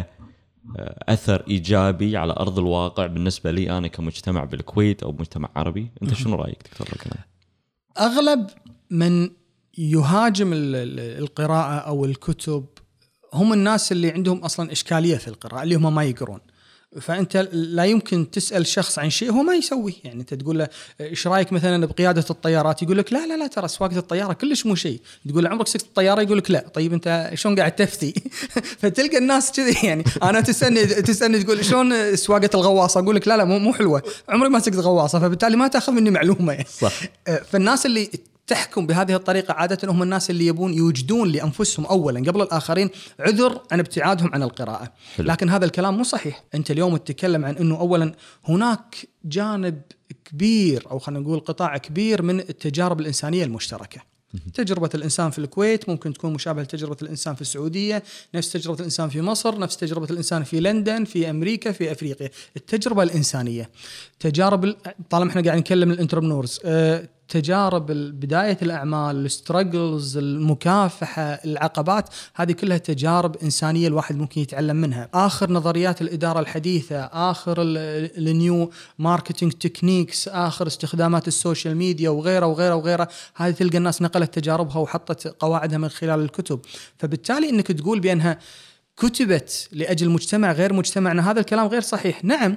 [0.78, 6.14] آه، أثر إيجابي على أرض الواقع بالنسبة لي أنا كمجتمع بالكويت أو مجتمع عربي؟ أنت
[6.14, 6.88] شنو رأيك دكتور
[8.00, 8.46] أغلب
[8.90, 9.30] من
[9.78, 12.66] يهاجم القراءة أو الكتب
[13.35, 16.40] هم الناس اللي عندهم أصلا إشكالية في القراءة اللي هم ما يقرون.
[17.00, 19.92] فأنت لا يمكن تسأل شخص عن شيء هو ما يسويه.
[20.04, 20.68] يعني أنت تقول له
[21.00, 24.74] إيش رأيك مثلا بقيادة الطيارات؟ يقول لك لا لا لا ترى سواقة الطيارة كلش مو
[24.74, 25.00] شيء.
[25.28, 26.68] تقول له عمرك سكت الطياره يقول لك لا.
[26.74, 28.14] طيب أنت شلون قاعد تفتي؟
[28.80, 29.87] فتلقى الناس كذي.
[29.87, 34.02] يعني أنا تسألني تسألني تقول شلون سواقة الغواصة؟ أقول لك لا لا مو مو حلوة.
[34.28, 36.52] عمري ما سكت غواصة فبالتالي ما تأخذ مني معلومة.
[36.52, 36.66] يعني.
[36.80, 36.92] صح.
[37.50, 38.11] فالناس اللي
[38.46, 43.78] تحكم بهذه الطريقة عادة هم الناس اللي يبون يوجدون لأنفسهم أولا قبل الآخرين عذر عن
[43.78, 44.92] ابتعادهم عن القراءة.
[45.16, 45.26] حلو.
[45.26, 46.44] لكن هذا الكلام مو صحيح.
[46.55, 49.83] أنت اليوم تتكلم عن أنه أولا هناك جانب
[50.24, 54.12] كبير أو خلينا نقول قطاع كبير من التجارب الإنسانية المشتركة.
[54.55, 58.02] تجربة الإنسان في الكويت ممكن تكون مشابهة لتجربة الإنسان في السعودية
[58.35, 62.31] نفس تجربة الإنسان في مصر نفس تجربة الإنسان في لندن في أمريكا في أفريقيا.
[62.57, 63.70] التجربة الإنسانية.
[64.20, 64.74] تجارب
[65.11, 67.87] طالما إحنا قاعد نكلم ال entrepreneurs أه تجارب
[68.21, 75.09] بداية الأعمال ال struggles المكافحة العقبات هذه كلها تجارب إنسانية الواحد ممكن يتعلم منها.
[75.14, 82.47] آخر نظريات الإدارة الحديثة آخر ال new marketing techniques آخر استخدامات ال social media وغيره
[82.47, 86.61] وغيره وغيره هذه تلقى الناس نقلت تجاربها وحطت قواعدها من خلال الكتب.
[86.99, 88.38] فبالتالي إنك تقول بأنها
[88.97, 92.25] كتبت لأجل مجتمع غير مجتمعنا هذا الكلام غير صحيح.
[92.25, 92.57] نعم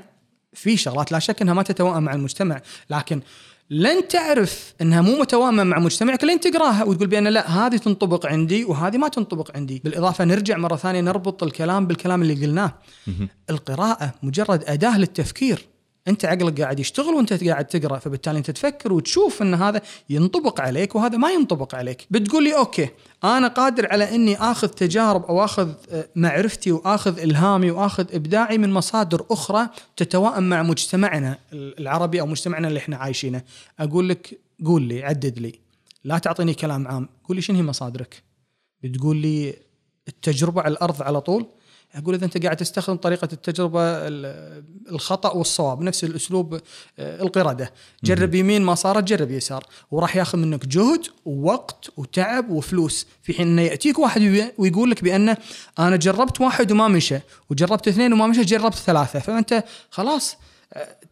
[0.53, 3.21] في شغلات لا شك إنها ما تتوائم مع المجتمع لكن
[3.69, 8.65] لن تعرف إنها مو متوائمه مع مجتمعك لين تقراها وتقول بأن لا هذه تنطبق عندي
[8.65, 12.73] وهذه ما تنطبق عندي، بالإضافة نرجع مرة ثانية نربط الكلام بالكلام اللي قلناه.
[13.49, 15.65] القراءة مجرد أداة للتفكير،
[16.07, 20.95] انت عقلك قاعد يشتغل وانت قاعد تقرأ فبالتالي انت تفكر وتشوف إن هذا ينطبق عليك
[20.95, 22.07] وهذا ما ينطبق عليك.
[22.11, 22.89] بتقول لي أوكي
[23.23, 28.73] أنا قادر على إني آخذ تجارب أو آخذ آه، معرفتي وآخذ إلهامي وآخذ إبداعي من
[28.73, 33.41] مصادر أخرى تتوائم مع مجتمعنا العربي أو مجتمعنا اللي إحنا عايشينه.
[33.79, 35.59] أقول لك قول لي عدد لي.
[36.03, 37.09] لا تعطيني كلام عام.
[37.27, 38.23] قول لي شنو هي مصادرك؟
[38.83, 39.53] بتقول لي
[40.07, 41.45] التجربة على الأرض على طول؟
[41.95, 43.81] أقول إذا أنت قاعد تستخدم طريقة التجربة
[44.91, 46.53] الخطأ والصواب نفس الأسلوب
[46.99, 47.71] آه، القردة.
[48.03, 49.65] جرب يمين ما صارت جرب يسار.
[49.91, 53.07] وراح ياخذ منك جهد ووقت وتعب وفلوس.
[53.23, 55.37] في حين إنه يأتيك واحد ويقول لك بأنه
[55.79, 59.19] أنا جربت واحد وما مشى وجربت اثنين وما مشى جربت ثلاثة.
[59.19, 60.37] فأنت خلاص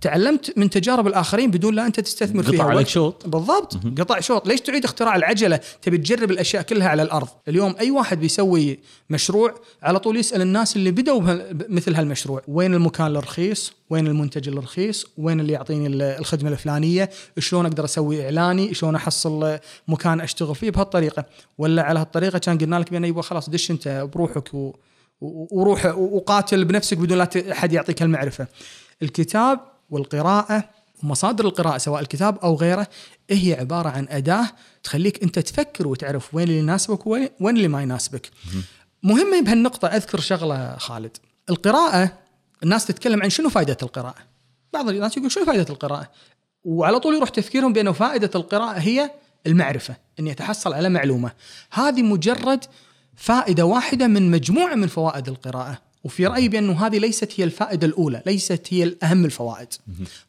[0.04, 2.60] تعلمت من تجارب الآخرين بدون لا أنت تستثمر فيها.
[2.60, 3.28] قطع عليك شوط.
[3.28, 3.78] بالضبط.
[4.00, 4.48] قطع شوط.
[4.48, 7.28] ليش تعيد اختراع العجلة؟ تبي تجرب الأشياء كلها على الأرض.
[7.48, 11.22] اليوم أي واحد بيسوي مشروع على طول يسأل الناس اللي بدوا
[11.70, 12.42] مثل هالمشروع.
[12.48, 15.88] وين المكان الرخيص؟ وين المنتج الرخيص؟ وين اللي يعطيني
[16.18, 21.26] الخدمة الفلانية؟ شلون أقدر أسوي إعلاني؟ شلون أحصل مكان أشتغل فيه؟ بهالطريقة.
[21.58, 24.76] ولا على هالطريقة كان قلنا لك بانه يبغى خلاص دش أنت بروحك و
[25.52, 28.48] وروح وقاتل بنفسك بدون لا أحد يعطيك المعرفة.
[29.02, 29.60] الكتاب
[29.94, 30.70] والقراءة
[31.04, 32.88] ومصادر القراءة سواء الكتاب أو غيره
[33.30, 34.48] هي عبارة عن أداة
[34.84, 38.32] تخليك أنت تفكر وتعرف وين اللي يناسبك وين اللي ما يناسبك.
[39.04, 41.18] مهمه بهالنقطة أذكر شغلة خالد.
[41.50, 42.18] القراءة
[42.64, 44.16] الناس تتكلم عن شنو فائدة القراءة؟
[44.74, 46.12] بعض الناس يقول شنو فائدة القراءة؟
[46.64, 49.12] وعلى طول يروح تفكيرهم بأنه فائدة القراءة هي
[49.48, 51.32] المعرفة إني أتحصل على معلومة.
[51.72, 52.66] هذه مجرد
[53.16, 55.78] فائدة واحدة من مجموعة من فوائد القراءة.
[56.04, 59.68] وفي رأيي بأنه هذه ليست هي الفائدة الأولى ليست هي الأهم الفوائد.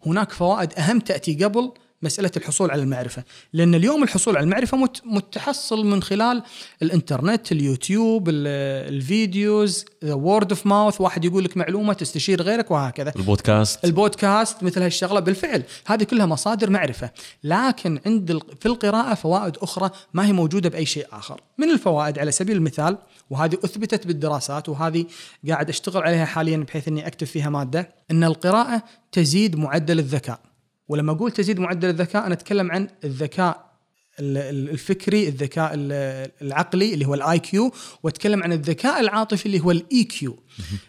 [0.07, 5.01] هناك فوائد أهم تأتي قبل مسألة الحصول على المعرفة لأن اليوم الحصول على المعرفة مت-
[5.05, 6.43] متحصل من خلال
[6.83, 8.47] الإنترنت اليوتيوب ال-
[8.95, 13.13] videos word of mouth واحد يقول لك معلومة تستشير غيرك وهكذا.
[13.17, 13.85] البودكاست.
[13.85, 15.63] البودكاست مثل هالشغلة بالفعل.
[15.87, 17.11] هذه كلها مصادر معرفة.
[17.45, 21.41] لكن عند في القراءة فوائد أخرى ما هي موجودة بأي شيء آخر.
[21.59, 22.99] من الفوائد على سبيل المثال
[23.35, 25.07] وهذه أثبتت بالدراسات وهذه
[25.49, 30.41] قاعد أشتغل عليها حاليا بحيث إني أكتب فيها مادة إن القراءة تزيد معدل الذكاء.
[30.89, 33.75] ولما أقول تزيد معدل الذكاء أنا أتكلم عن الذكاء
[34.21, 37.73] ال- ال- الفكري الذكاء ال- العقلي اللي هو ال IQ
[38.03, 40.39] وأتكلم عن الذكاء العاطفي اللي هو ال EQ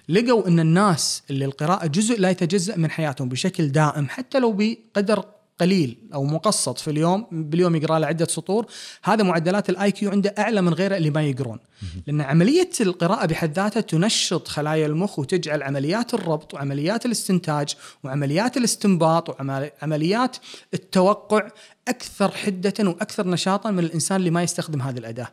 [0.10, 5.25] لقوا إن الناس اللي القراءة جزء لا يتجزأ من حياتهم بشكل دائم حتى لو بقدر
[5.59, 8.65] قليل أو مقسط في اليوم باليوم يقرأ له عدة سطور.
[9.03, 11.59] هذا معدلات ال IQ عنده أعلى من غيره اللي ما يقرون.
[12.07, 19.29] لأن عملية القراءة بحد ذاتها تنشط خلايا المخ وتجعل عمليات الربط وعمليات الاستنتاج وعمليات الاستنباط
[19.29, 20.37] وعمليات
[20.73, 21.47] التوقع
[21.87, 25.27] أكثر حدة وأكثر نشاطا من الإنسان اللي ما يستخدم هذه الأداة.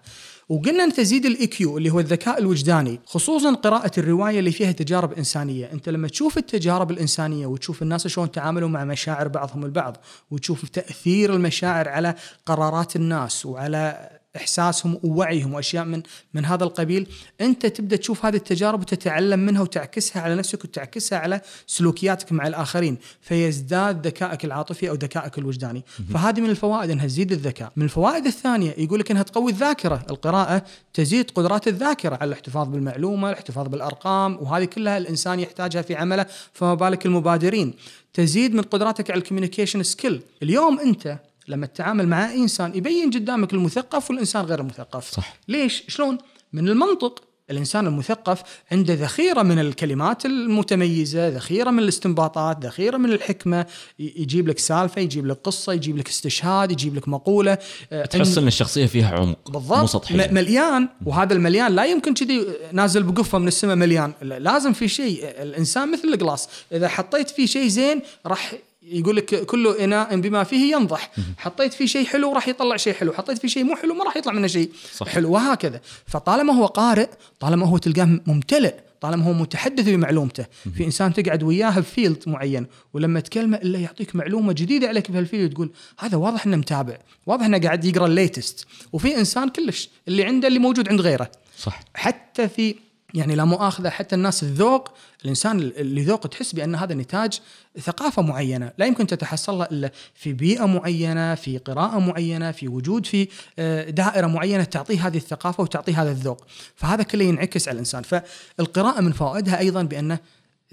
[0.48, 5.12] وقلنا أن تزيد ال EQ اللي هو الذكاء الوجداني، خصوصا قراءة الرواية اللي فيها تجارب
[5.12, 9.96] إنسانية، أنت لما تشوف التجارب الإنسانية وتشوف الناس شلون تعاملوا مع مشاعر بعضهم البعض،
[10.30, 12.14] وتشوف تأثير المشاعر على
[12.46, 16.02] قرارات الناس وعلى إحساسهم ووعيهم وأشياء من
[16.34, 17.06] من هذا القبيل.
[17.40, 22.98] أنت تبدأ تشوف هذه التجارب وتتعلم منها وتعكسها على نفسك وتعكسها على سلوكياتك مع الآخرين
[23.20, 25.84] فيزداد ذكائك العاطفي أو ذكائك الوجداني.
[26.12, 27.72] فهذه من الفوائد أنها تزيد الذكاء.
[27.76, 30.06] من الفوائد الثانية يقول لك أنها تقوي الذاكرة.
[30.10, 30.64] القراءة
[30.94, 36.74] تزيد قدرات الذاكرة على الاحتفاظ بالمعلومة الاحتفاظ بالأرقام وهذه كلها الإنسان يحتاجها في عمله فما
[36.74, 37.74] بالك المبادرين.
[38.12, 40.22] تزيد من قدراتك على ال communication skill.
[40.42, 45.10] اليوم أنت لما تتعامل مع اي إنسان يبين قدامك المثقف والإنسان غير المثقف.
[45.10, 45.34] صح.
[45.48, 46.18] ليش؟ شلون؟
[46.52, 53.66] من المنطق الإنسان المثقف عنده ذخيرة من الكلمات المتميزة ذخيرة من الاستنباطات ذخيرة من الحكمة.
[53.98, 57.58] يجيب لك سالفة يجيب لك قصة يجيب لك استشهاد يجيب لك مقولة.
[57.92, 59.88] آه، تحس إن الشخصية فيها عمق مو بالضبط.
[59.88, 60.16] سطحية.
[60.30, 60.88] م- مليان.
[61.06, 64.12] وهذا المليان لا يمكن كذي نازل بقفة من السماء مليان.
[64.22, 65.24] لا- لازم في شيء.
[65.24, 66.48] الإنسان مثل القلاص.
[66.72, 68.52] إذا حطيت فيه شيء زين راح
[68.84, 71.10] يقول لك كل إناء بما فيه ينضح.
[71.38, 74.16] حطيت فيه شيء حلو راح يطلع شيء حلو حطيت فيه شيء مو حلو ما راح
[74.16, 75.08] يطلع منه شيء صح.
[75.08, 75.80] حلو وهكذا.
[76.06, 77.08] فطالما هو قارئ
[77.40, 80.46] طالما هو تلقاه ممتلئ طالما هو متحدث بمعلومته.
[80.76, 85.26] في إنسان تقعد وياه ب field معين ولما تكلمه إلا يعطيك معلومة جديدة عليك بهال
[85.26, 89.90] field تقول هذا واضح إنه متابع واضح إنه قاعد يقرأ ال latest وفي إنسان كلش
[90.08, 91.30] اللي عنده اللي موجود عند غيره.
[91.58, 91.80] صح.
[91.94, 92.74] حتى في
[93.14, 94.92] يعني لا مؤاخذة حتى الناس الذوق
[95.24, 97.40] الإنسان اللي ذوق تحس بأن هذا نتاج
[97.80, 98.72] ثقافة معينة.
[98.78, 104.26] لا يمكن تتحصلها إلا في بيئة معينة في قراءة معينة في وجود في آه، دائرة
[104.26, 106.46] معينة تعطيه هذه الثقافة وتعطيه هذا الذوق.
[106.76, 108.02] فهذا كله ينعكس على الإنسان.
[108.02, 110.18] فالقراءة من فوائدها أيضا بأنه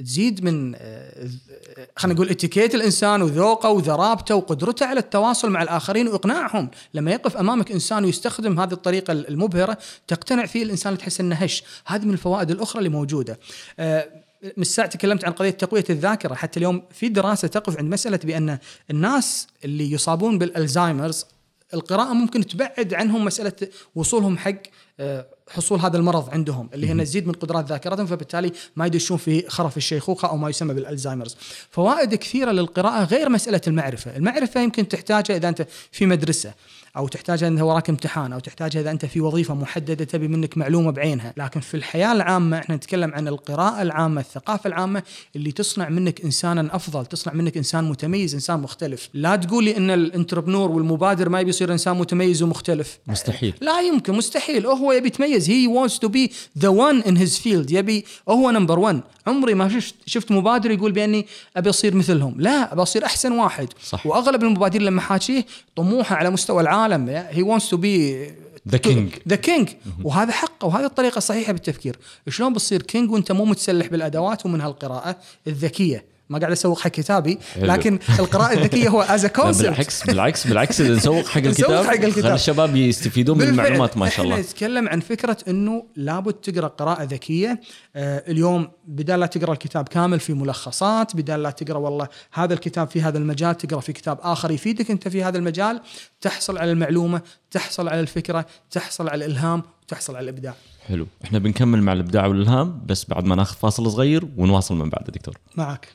[0.03, 0.75] تزيد من
[1.95, 7.71] خلينا نقول اتيكيت الإنسان وذوقه وذرابته وقدرته على التواصل مع الآخرين وإقناعهم، لما يقف أمامك
[7.71, 12.79] إنسان ويستخدم هذه الطريقة المبهرة تقتنع فيه الإنسان تحس إنه هش، هذه من الفوائد الأخرى
[12.79, 13.39] اللي موجودة.
[13.79, 14.07] آه،
[14.57, 18.57] من ساعة تكلمت عن قضية تقوية الذاكرة، حتى اليوم في دراسة تقف عند مسألة بأن
[18.91, 21.25] الناس اللي يصابون بالالزهايمرز
[21.73, 23.53] القراءة ممكن تبعد عنهم مسألة
[23.95, 24.61] وصولهم حق
[25.49, 29.77] حصول هذا المرض عندهم اللي هي تزيد من قدرات ذاكرتهم فبالتالي ما يدشون في خرف
[29.77, 31.37] الشيخوخة أو ما يسمى بالألزهايمرز
[31.71, 34.15] فوائد كثيرة للقراءة غير مسألة المعرفة.
[34.15, 36.53] المعرفة يمكن تحتاجها إذا أنت في مدرسة
[36.97, 40.91] أو تحتاجها إذا وراك امتحان أو تحتاجها إذا أنت في وظيفة محددة تبي منك معلومة
[40.91, 41.33] بعينها.
[41.37, 45.03] لكن في الحياة العامة إحنا نتكلم عن القراءة العامة الثقافة العامة
[45.35, 49.09] اللي تصنع منك إنسانا أفضل تصنع منك إنسان متميز إنسان مختلف.
[49.13, 52.99] لا تقولي أن الانتربنور والمبادر ما يبي يصير إنسان متميز ومختلف.
[53.07, 53.53] مستحيل.
[53.61, 54.65] لا يمكن مستحيل.
[54.65, 55.49] هو يبي يتميز.
[55.49, 57.71] هي wants to be the one in his field.
[57.71, 61.25] يبي هو number 1 عمري ما شفت شفت مبادر يقول بأني
[61.57, 62.41] أبي أصير مثلهم.
[62.41, 63.67] لا أبي أصير أحسن واحد.
[63.83, 64.05] صح.
[64.05, 67.09] وأغلب المبادرين لما حاكيه طموحه على مستوى العالم.
[67.09, 68.29] he wants to be
[68.69, 69.27] The king.
[69.27, 69.69] the king
[70.03, 70.67] وهذا حقه.
[70.67, 71.95] وهذه الطريقة الصحيحة بالتفكير.
[72.29, 75.15] شلون بتصير king وانت مو متسلح بالأدوات ومنها القراءة
[75.47, 77.39] الذكية؟ ما قاعد أسوق حق كتابي.
[77.57, 82.23] لكن القراءة الذكية هو as concept بالعكس بالعكس بالعكس نسوق حق نسوق الكتاب حق الكتاب.
[82.23, 83.43] خلي الشباب يستفيدون من.
[83.43, 84.35] المعلومات ما شاء الله.
[84.35, 87.61] إحنا نتكلم عن فكرة إنه لابد تقرأ قراءة ذكية.
[87.95, 92.87] آه اليوم بدال لا تقرأ الكتاب كامل في ملخصات بدال لا تقرأ والله هذا الكتاب
[92.89, 95.81] في هذا المجال تقرأ في كتاب آخر يفيدك أنت في هذا المجال
[96.21, 100.53] تحصل على المعلومة تحصل على الفكرة تحصل على الإلهام تحصل على الإبداع.
[100.87, 101.07] حلو.
[101.23, 105.37] إحنا بنكمل مع الإبداع والإلهام بس بعد ما ناخذ فاصل صغير ونواصل من بعد دكتور.
[105.55, 105.87] معك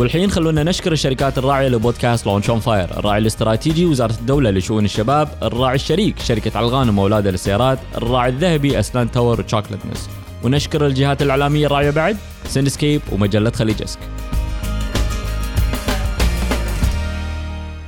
[0.00, 5.28] والحين خلونا نشكر الشركات الراعية لبودكاست Launch on Fire، الراعي الاستراتيجي وزارة الدولة لشؤون الشباب،
[5.42, 10.10] الراعي الشريك شركة علغانم وأولادها للسيارات، الراعي الذهبي أسنان Tower و Chocolateness.
[10.44, 13.98] ونشكر الجهات الإعلامية الراعية بعد Cinescape ومجلة Khaleejesque.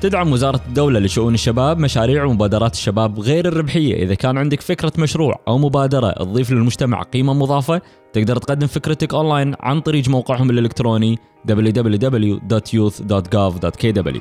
[0.01, 5.41] تدعم وزارة الدولة لشؤون الشباب مشاريع ومبادرات الشباب غير الربحية إذا كان عندك فكرة مشروع
[5.49, 14.19] أو مبادرة تضيف للمجتمع قيمة مضافة تقدر تقدم فكرتك أونلاين عن طريق موقعهم الإلكتروني www.youth.gov.kw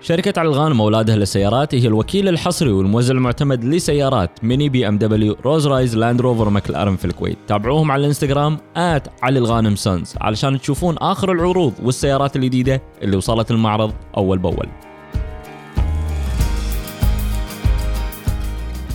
[0.00, 6.48] شركة علغان وأولادها للسيارات هي الوكيل الحصري والموزع المعتمد لسيارات Mini BMW Rolls-Royce Land Rover
[6.48, 7.38] McLaren في الكويت.
[7.46, 13.50] تابعوهم على الإنستغرام at علي الغانم Sons علشان تشوفون آخر العروض والسيارات الجديدة اللي وصلت
[13.50, 14.68] المعرض أول بأول.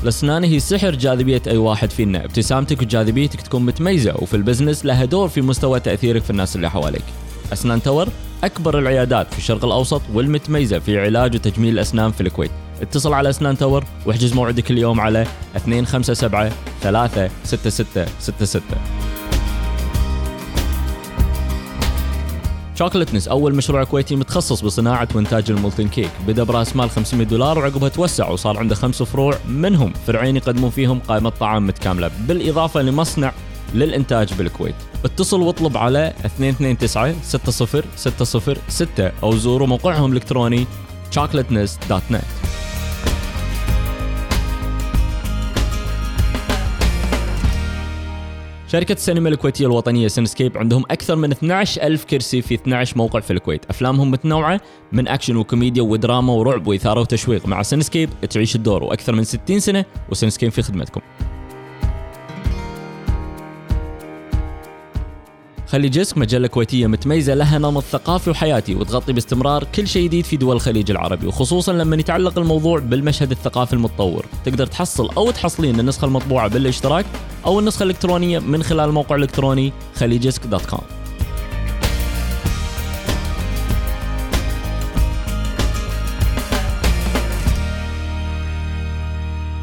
[0.03, 5.05] الاسنان هي سحر جاذبية أي واحد فينا، ابتسامتك وجاذبيتك تكون متميزة وفي ال business لها
[5.05, 7.03] دور في مستوى تأثيرك في الناس اللي حواليك.
[7.53, 8.07] أسنان Tower
[8.43, 12.51] أكبر العيادات في الشرق الأوسط والمتميزة في علاج وتجميل الأسنان في الكويت.
[12.81, 15.27] اتصل على أسنان Tower واحجز موعدك اليوم على
[15.67, 16.51] 257
[16.83, 18.61] 36666
[22.79, 26.09] Chocolateness أول مشروع كويتي متخصص بصناعة وإنتاج ال molten cake.
[26.27, 29.93] بدا براس مال 500 دولار وعقبها توسع وصار عنده خمس فروع منهم.
[30.07, 32.11] فرعين يقدمون فيهم قائمة طعام متكاملة.
[32.27, 33.33] بالإضافة لمصنع
[33.73, 34.75] للإنتاج بالكويت.
[35.05, 40.67] اتصل واطلب على 229 60 606 أو زوروا موقعهم الالكتروني
[41.15, 42.25] chocolatness.net
[48.71, 53.33] شركة السينما الكويتية الوطنية Cinescape عندهم أكثر من 12 ألف كرسي في 12 موقع في
[53.33, 53.65] الكويت.
[53.69, 57.47] أفلامهم متنوعة من أكشن وكوميديا ودراما ورعب وإثارة وتشويق.
[57.47, 61.01] مع Cinescape تعيش الدور وأكثر من 60 سنة و Cinescape في خدمتكم.
[65.69, 70.55] Khaleejesque مجلة كويتية متميزة لها نمط ثقافي وحياتي وتغطي باستمرار كل شيء جديد في دول
[70.55, 74.25] الخليج العربي وخصوصا لما يتعلق الموضوع بالمشهد الثقافي المتطور.
[74.45, 77.05] تقدر تحصل أو تحصلين النسخة المطبوعة بالاشتراك
[77.45, 80.98] أو النسخة الإلكترونية من خلال الموقع الإلكتروني Khaleejesque dot com.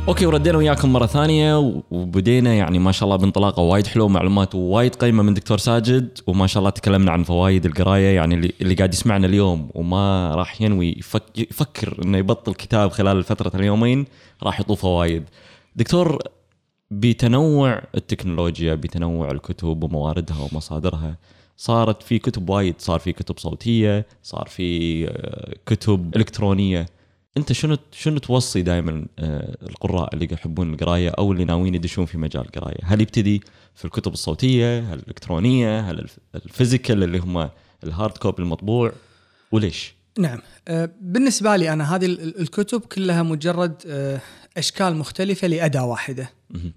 [0.08, 1.56] Okay وردينا وياكم مرة ثانية
[1.90, 6.46] وبدينا يعني ما شاء الله بانطلاقة وايد حلو معلومات وايد قيمة من دكتور ساجد وما
[6.46, 10.94] شاء الله تكلمنا عن فوائد القراية يعني اللي, اللي قاعد يسمعنا اليوم وما راح ينوي
[10.98, 14.04] يفك يفكر إنه يبطل كتاب خلال فترة اليومين
[14.42, 15.24] راح يطوف فوائد.
[15.76, 16.18] دكتور
[16.90, 21.16] بتنوع التكنولوجيا بتنوع الكتب ومواردها ومصادرها
[21.56, 26.86] صارت في كتب وايد صار في كتب صوتية صار في آه، كتب إلكترونية
[27.36, 32.18] أنت شنو شنو توصي دائما آه، القراء اللي يحبون القراية أو اللي ناويين يدشون في
[32.18, 33.42] مجال القراية؟ هل يبتدي
[33.74, 37.50] في الكتب الصوتية؟ هل الإلكترونية؟ هل ال physical اللي هم
[37.84, 38.92] ال hard copy المطبوع؟
[39.52, 44.20] وليش؟ نعم آه، بالنسبة لي أنا هذه الكتب كلها مجرد آه،
[44.56, 46.30] أشكال مختلفة لأداة واحدة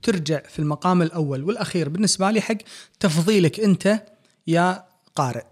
[0.04, 2.58] ترجع في المقام الأول والأخير بالنسبة لي حق
[3.00, 4.04] تفضيلك أنت
[4.48, 4.84] يا
[5.16, 5.44] قارئ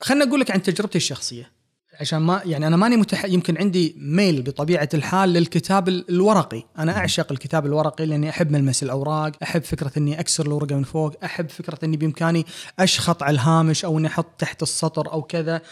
[0.00, 1.59] خلنا أقول لك عن تجربتي الشخصية
[2.00, 3.24] عشان ما يعني أنا ماني متح...
[3.24, 9.32] يمكن عندي ميل بطبيعة الحال للكتاب الورقي، أنا أعشق الكتاب الورقي لأني أحب ملمس الأوراق،
[9.42, 12.46] أحب فكرة إني أكسر الورقة من فوق، أحب فكرة إني بإمكاني
[12.78, 15.62] أشخط على الهامش أو إني أحط تحت السطر أو كذا،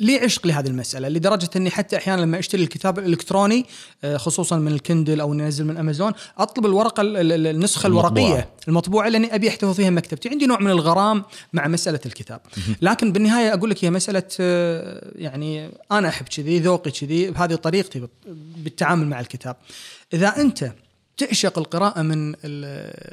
[0.00, 3.66] لي عشق لهذه المسألة لدرجة إني حتى أحيانا لما أشتري الكتاب الإلكتروني
[4.04, 9.34] آه، خصوصا من الكندل أو أنزل من أمازون أطلب الورقة النسخة الورقية المطبوعة, المطبوعة لأني
[9.34, 12.40] أبي أحتفظ فيها مكتبتي عندي نوع من الغرام مع مسألة الكتاب.
[12.82, 18.08] لكن بالنهاية أقول لك هي مسألة آه، يعني أنا أحب كذي ذوقي كذي بهذه طريقتي
[18.56, 19.56] بالتعامل مع الكتاب.
[20.12, 20.72] إذا أنت
[21.16, 22.34] تعشق القراءة من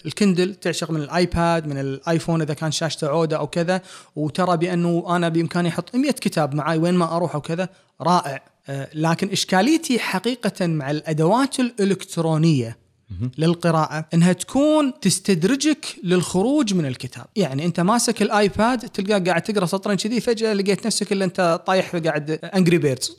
[0.05, 3.81] ال Kindle تعشق من ال iPad من ال iPhone إذا كان شاشته عودة أو كذا
[4.15, 7.69] وترى بأنه أنا بإمكاني أحط 100 كتاب معي وين ما أروح أو كذا
[8.01, 8.43] رائع.
[8.69, 12.77] آه، لكن إشكاليتي حقيقة مع الأدوات الإلكترونية.
[13.37, 19.65] للقراءة إنها تكون تستدرجك للخروج من الكتاب، يعني أنت ماسك ال iPad تلقاك قاعد تقرأ
[19.65, 23.17] سطرين كذي فجأة لقيت نفسك اللي أنت طايح قاعد Angry Birds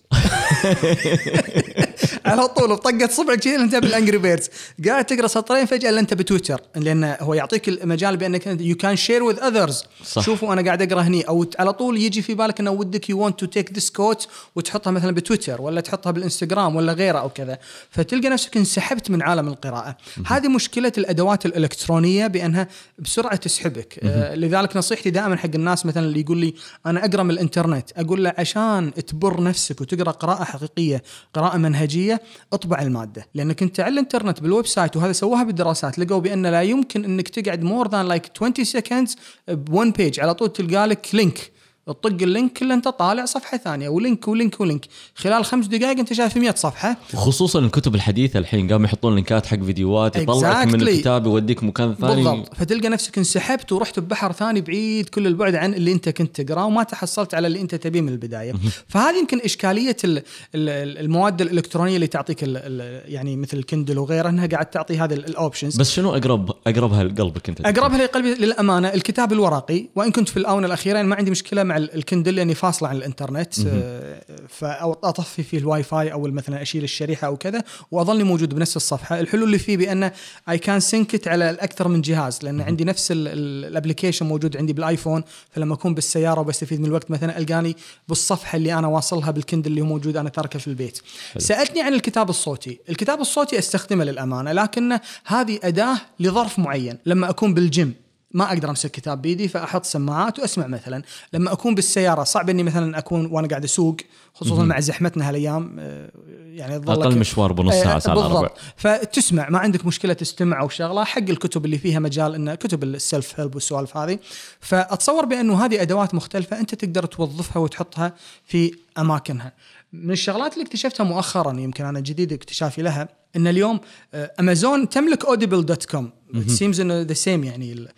[2.26, 4.48] على طول بطقة صبعك كذا أنت بال Angry Birds
[4.86, 9.38] قاعد تقرأ سطرين فجأة أنت بتويتر لأن هو يعطيك المجال بأنك you can share with
[9.38, 9.84] others.
[10.18, 13.40] شوفوا أنا قاعد أقرأ هني أو على طول يجي في بالك إنه ودك you want
[13.40, 17.58] to take this quote وتحطها مثلا بتويتر ولا تحطها بالإنستغرام ولا غيره أو كذا.
[17.90, 19.96] فتلقى نفسك انسحبت من عالم القراءة.
[20.26, 22.68] هذه مشكلة الأدوات الإلكترونية بأنها
[22.98, 23.98] بسرعة تسحبك.
[24.02, 26.54] آه لذلك نصيحتي دائما حق الناس مثلا اللي يقول لي
[26.86, 31.02] أنا أقرأ من الإنترنت أقول له عشان تبر نفسك وتقرأ قراءة حقيقية
[31.34, 32.09] قراءة منهجية
[32.52, 33.26] اطبع المادة.
[33.34, 37.62] لأنك أنت على الإنترنت بال website وهذا سووها بالدراسات لقوا بأن لا يمكن أنك تقعد
[37.62, 39.16] more than like 20 seconds
[39.48, 41.52] ب one page على طول تلقى لك link
[41.92, 44.86] تطق ال link كله انت طالع صفحة ثانية و link و link و link.
[45.14, 46.96] خلال خمس دقائق انت شايف 100 صفحة.
[47.14, 50.88] وخصوصا الكتب الحديثة الحين قاموا يحطون link ات حق فيديوهات يطلعك من Exactly.
[50.88, 52.14] الكتاب يوديك مكان ثاني.
[52.14, 52.54] بالضبط.
[52.54, 56.82] فتلقى نفسك انسحبت ورحت ببحر ثاني بعيد كل البعد عن اللي انت كنت تقراه وما
[56.82, 58.52] تحصلت على اللي انت تبيه من البداية.
[58.88, 64.46] فهذه يمكن إشكالية ال- ال- المواد الإلكترونية اللي تعطيك يعني مثل ال Kindle وغيره إنها
[64.46, 69.32] قاعد تعطي هذه ال options بس شنو أقرب أقربها لقلبك أنت؟ أقربها لقلبي للأمانة الكتاب
[69.32, 69.86] الورقي.
[69.96, 73.54] وإن كنت في الآونة الأخيرة ما عندي مشكلة مع ال Kindle لأني فاصله عن الإنترنت
[73.66, 79.20] آه، فاطفي فيه الواي فاي أو مثلا أشيل الشريحة أو كذا وأظلني موجود بنفس الصفحة.
[79.20, 80.12] الحلو اللي فيه بأنه
[80.48, 84.72] I can sync it على أكثر من جهاز لأن عندي نفس ال application موجود عندي
[84.72, 87.76] بال iPhone فلما أكون بالسيارة وبستفيد من الوقت مثلا ألقاني
[88.08, 90.98] بالصفحة اللي أنا واصلها بال Kindle اللي هو موجود أنا تاركه في البيت.
[91.38, 92.80] سألتني عن الكتاب الصوتي.
[92.88, 96.98] الكتاب الصوتي أستخدمه للأمانة لكن هذه أداة لظرف معين.
[97.06, 97.94] لما أكون بالجيم
[98.30, 101.02] ما أقدر أمسك كتاب بيدي فأحط سماعات وأسمع مثلا.
[101.32, 103.96] لما أكون بالسيارة صعب إني مثلا أكون وأنا قاعد أسوق
[104.34, 106.10] خصوصا مع زحمتنا هالأيام آه،
[106.52, 108.26] يعني أقل مشوار بنص ساعة آه، ساعه ربع.
[108.26, 108.58] بالضبط.
[108.76, 112.96] فتسمع ما عندك مشكلة تستمع أو شغلة حق الكتب اللي فيها مجال ان كتب ال
[112.96, 114.18] self help والسوالف هذه.
[114.60, 118.14] فأتصور بأنه هذه أدوات مختلفة أنت تقدر توظفها وتحطها
[118.44, 119.52] في أماكنها.
[119.92, 123.80] من الشغلات اللي اكتشفتها مؤخرا يمكن أنا جديد اكتشافي لها إن اليوم
[124.14, 126.10] آه، امازون تملك Audible dot com
[126.46, 127.88] seems إنه the same يعني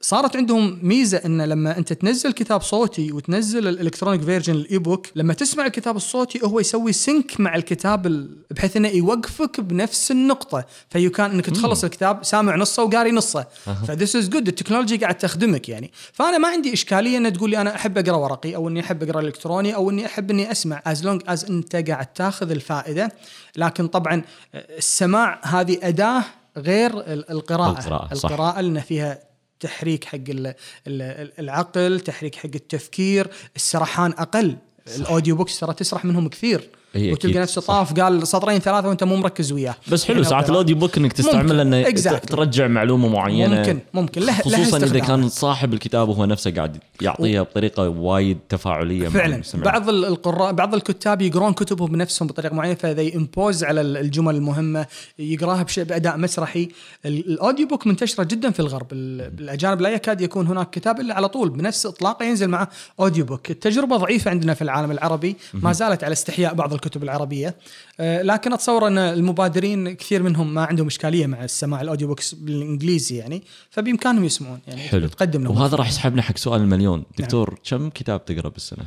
[0.00, 5.06] صارت عندهم ميزة إن لما أنت تنزل كتاب صوتي وتنزل ال electronic version ال e-book
[5.14, 10.64] لما تسمع الكتاب الصوتي هو يسوي sync مع الكتاب ال- بحيث إنه يوقفك بنفس النقطة.
[10.90, 13.46] ف you can إنك تخلص الكتاب سامع نصه وقاري نصه.
[13.88, 15.90] ف this is good ال technology قاعد تخدمك يعني.
[16.12, 19.20] فأنا ما عندي إشكالية ان تقول لي أنا أحب أقرأ ورقي أو إني أحب أقرأ
[19.20, 23.12] إلكتروني أو إني أحب إني أسمع as long as أنت قاعد تاخذ الفائدة.
[23.56, 24.22] لكن طبعا
[24.54, 26.24] السماع هذه أداة
[26.56, 26.92] غير
[27.30, 28.08] القراءة، صح.
[28.12, 29.27] القراءة لأن فيها
[29.60, 30.54] تحريك حق ال-
[30.86, 33.30] ال- العقل تحريك حق التفكير.
[33.56, 34.56] السرحان أقل.
[34.96, 36.68] ال audio books ترى تسرح منهم كثير.
[36.96, 37.60] وتلقى أكيد، نفسه.
[37.60, 40.50] طاف قال سطرين ثلاثة وأنت مو مركز وياه بس حلو يعني ساعات.
[40.50, 41.12] ال audio book إنك.
[41.12, 42.20] تستعمله انه Exactly.
[42.20, 45.04] ترجع معلومة معينة ممكن ممكن له له خصوصا إذا استخدام.
[45.06, 49.42] كان صاحب الكتاب هو نفسه قاعد يعطيها بطريقة وايد تفاعلية فعلا.
[49.54, 53.96] بعض ال- القراء بعض الكتاب يقرون كتبهم بنفسهم بطريقة معينة ف the impose على ال-
[53.96, 54.86] الجمل المهمة
[55.18, 56.68] يقراها بشيء بأداء مسرحي
[57.06, 61.00] ال- ال audio book منتشرة جدا في الغرب ال- الاجانب لا يكاد يكون هناك كتاب
[61.00, 62.68] إلا على طول بنفس إطلاقه ينزل معه
[63.00, 67.56] audio book التجربة ضعيفة عندنا في العالم العربي ما زالت على استحياء بعض الكتب العربية.
[68.00, 73.16] آه، لكن أتصور أن المبادرين كثير منهم ما عندهم إشكالية مع السماع الأوديو بوكس بالإنجليزي
[73.16, 74.80] يعني فبإمكانهم يسمعون يعني.
[74.80, 75.08] حلو.
[75.08, 75.56] تقدم لهم.
[75.56, 76.98] وهذا راح يسحبنا حق سؤال المليون.
[76.98, 77.06] نعم.
[77.18, 78.84] دكتور كم كتاب تقرأ بالسنة؟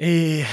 [0.00, 0.46] إيه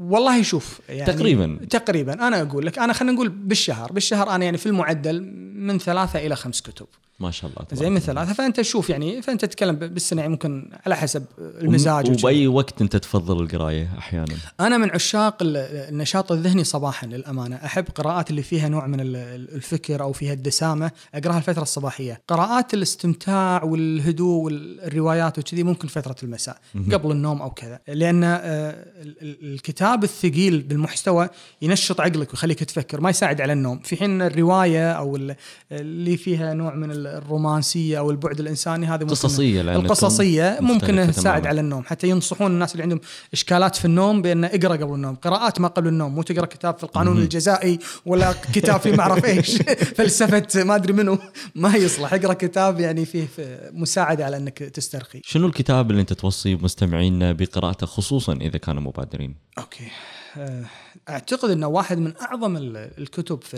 [0.00, 1.58] والله شوف يعني تقريباً.
[1.70, 2.12] تقريبا.
[2.12, 3.92] أنا أقول لك أنا خلينا نقول بالشهر.
[3.92, 5.22] بالشهر أنا يعني في المعدل
[5.54, 6.86] من ثلاثة إلى خمس كتب.
[7.20, 7.98] ما شاء الله زي من.
[7.98, 12.10] ثلاثة فأنت تشوف يعني فأنت تتكلم بالسنه يعني ممكن على حسب المزاج.
[12.10, 17.56] وبأي وقت أنت تفضل القراية أحيانا؟ أنا من عشاق ال- النشاط الذهني صباحا للأمانة.
[17.56, 19.16] أحب قراءات اللي فيها نوع من ال-
[19.54, 22.20] الفكر أو فيها الدسامة أقراها الفترة الصباحية.
[22.28, 26.56] قراءات الاستمتاع والهدوء والروايات وكذي ممكن فترة المساء
[26.92, 27.80] قبل النوم أو كذا.
[27.88, 28.38] لأن آه،
[29.02, 31.28] ال- ال- الكتاب الثقيل بالمحتوى
[31.62, 33.78] ينشط عقلك ويخليك تفكر ما يساعد على النوم.
[33.78, 35.36] في حين الرواية أو ال-
[35.72, 41.46] اللي فيها نوع من الرومانسية أو البعد الإنساني هذه لأن القصصية ممكن تساعد.
[41.46, 41.84] على النوم.
[41.84, 43.00] حتى ينصحون الناس اللي عندهم
[43.32, 45.14] إشكالات في النوم بأن اقرأ قبل النوم.
[45.14, 46.14] قراءات ما قبل النوم.
[46.14, 49.56] مو تقرأ كتاب في القانون الجزائي ولا كتاب في ما اعرف إيش.
[49.96, 51.18] فلسفة ما أدري منو.
[51.54, 52.14] ما يصلح.
[52.14, 55.20] اقرأ كتاب يعني فيه فيه مساعدة على أنك تسترخي.
[55.24, 59.88] شنو الكتاب اللي أنت توصي مستمعينا بقراءته خصوصا إذا كانوا مبادرين؟ أوكي.
[60.36, 60.64] آه،
[61.08, 63.56] أعتقد إنه واحد من أعظم ال- الكتب في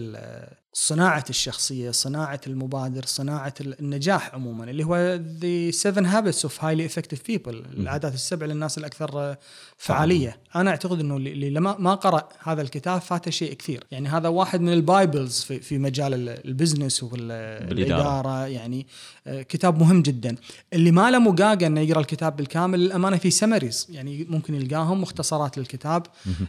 [0.78, 7.18] صناعة الشخصية صناعة المبادر صناعة النجاح عموما اللي هو The Seven Habits of Highly Effective
[7.32, 9.36] People العادات السبع للناس الأكثر
[9.76, 10.38] فعالية.
[10.54, 13.84] أنا أعتقد أنه اللي لما ما قرأ هذا الكتاب فاته شيء كثير.
[13.90, 18.86] يعني هذا واحد من ال bibles في, في مجال ال business والإدارة يعني
[19.26, 20.36] آه، كتاب مهم جدا.
[20.72, 25.58] اللي ما له خلاقة أنه يقرأ الكتاب بالكامل للأمانة في summaries يعني ممكن يلقاهم مختصرات
[25.58, 26.06] للكتاب.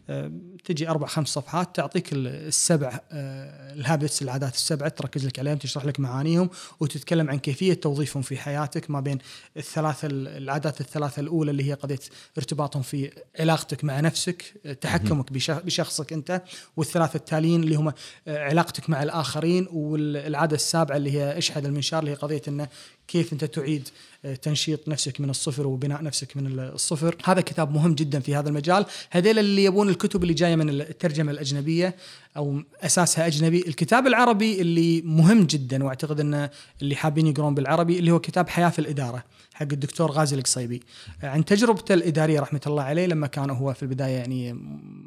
[0.10, 0.32] آه،
[0.66, 3.76] تجي أربع خمس صفحات تعطيك السبع آه،
[4.22, 6.49] الهابتس العادات السبعة تركز لك عليهم تشرح لك معانيهم
[6.80, 9.18] وتتكلم عن كيفية توظيفهم في حياتك ما بين
[9.57, 11.99] الثلاثة العادات الثلاثة الأولى اللي هي قضية
[12.38, 14.43] ارتباطهم في علاقتك مع نفسك
[14.82, 16.41] تحكمك بشخصك أنت
[16.78, 17.93] والثلاثة التاليين اللي هم
[18.28, 22.68] علاقتك مع الآخرين والعادة السابعة اللي هي اشحذ المنشار اللي هي قضية أنه
[23.08, 23.89] كيف أنت تعيد
[24.26, 27.16] آه، تنشيط نفسك من الصفر وبناء نفسك من الصفر.
[27.26, 28.86] هذا كتاب مهم جدا في هذا المجال.
[29.12, 31.95] هذيل اللي يبون الكتب اللي جاية من الترجمة الأجنبية
[32.38, 33.68] أو أساسها أجنبي.
[33.68, 36.49] الكتاب العربي اللي مهم جدا وأعتقد انه
[36.82, 40.82] اللي حابين يقرون بالعربي اللي هو كتاب حياة في الإدارة حق الدكتور غازي القصيبي.
[41.24, 44.60] عن تجربته الإدارية رحمة الله عليه لما كان هو في البداية يعني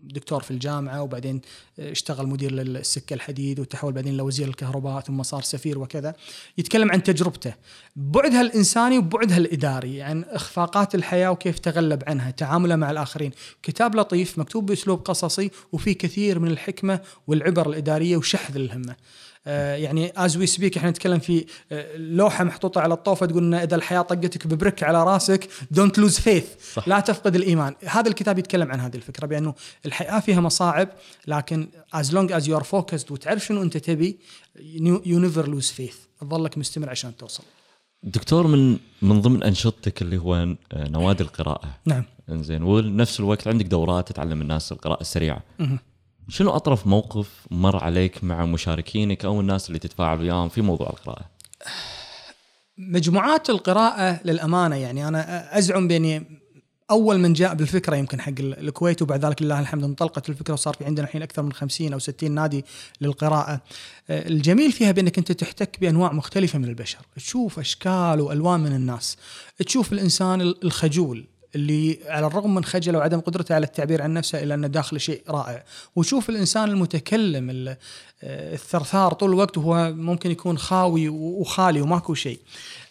[0.02, 1.40] دكتور في الجامعة وبعدين
[1.78, 6.14] اشتغل مدير للسكة الحديد وتحول بعدين لوزير الكهرباء ثم صار سفير وكذا.
[6.58, 7.54] يتكلم عن تجربته.
[7.96, 13.32] بعدها الإنساني وبعدها الإداري عن يعني إخفاقات الحياة وكيف تغلب عنها تعامله مع الآخرين.
[13.62, 18.96] كتاب لطيف مكتوب بأسلوب قصصي وفي كثير من الحكمة والعبر الإدارية وشحذ الهمة.
[19.46, 23.54] آه، يعني as we speak إحنا نتكلم في آه، لوحة محطوطة على الطوفة تقول إن
[23.54, 26.44] إذا الحياة طقتك ب brick على راسك don't lose faith
[26.86, 27.74] لا تفقد الإيمان.
[27.84, 29.54] هذا الكتاب يتكلم عن هذه الفكرة بأنه
[29.86, 30.88] الحياة فيها مصاعب
[31.26, 34.18] لكن as long as you are focused وتعرف شنو أنت تبي
[35.06, 37.44] you never lose faith تظلك مستمر عشان توصل.
[38.02, 41.68] دكتور من من ضمن أنشطتك اللي هو آه، نوادي القراءة.
[41.84, 42.04] نعم.
[42.28, 45.42] إنزين وبنفس الوقت عندك دورات تعلم الناس القراءة السريعة.
[46.28, 51.24] شنو أطرف موقف مر عليك مع مشاركينك أو الناس اللي تتفاعل وياهم في موضوع القراءة؟
[52.78, 56.39] مجموعات القراءة للأمانة يعني أنا أزعم بأني
[56.90, 60.84] أول من جاء بالفكرة يمكن حق الكويت وبعد ذلك لله الحمد انطلقت الفكرة وصار في
[60.84, 62.64] عندنا الحين أكثر من 50 أو 60 نادي
[63.00, 63.60] للقراءة.
[64.10, 66.98] الجميل فيها بأنك أنت تحتك بأنواع مختلفة من البشر.
[67.16, 69.16] تشوف أشكال وألوان من الناس.
[69.66, 71.24] تشوف الإنسان الخجول.
[71.54, 75.22] اللي على الرغم من خجله وعدم قدرته على التعبير عن نفسه إلا أنه داخل شيء
[75.28, 75.64] رائع.
[75.96, 77.76] وشوف الإنسان المتكلم
[78.22, 82.40] آه، الثرثار طول الوقت وهو ممكن يكون خاوي وخالي وماكو شيء.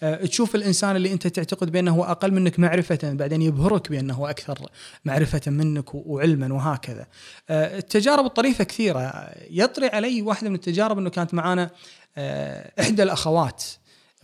[0.04, 4.60] آه، تشوف الإنسان اللي أنت تعتقد بأنه هو أقل منك معرفة بعدين يبهرك بأنه أكثر
[5.06, 7.08] معرفة منك وعلما وهكذا.
[7.50, 9.30] آه، التجارب الطريفة كثيرة.
[9.50, 11.70] يطري علي واحدة من التجارب إنه كانت معانا
[12.80, 13.64] إحدى الأخوات.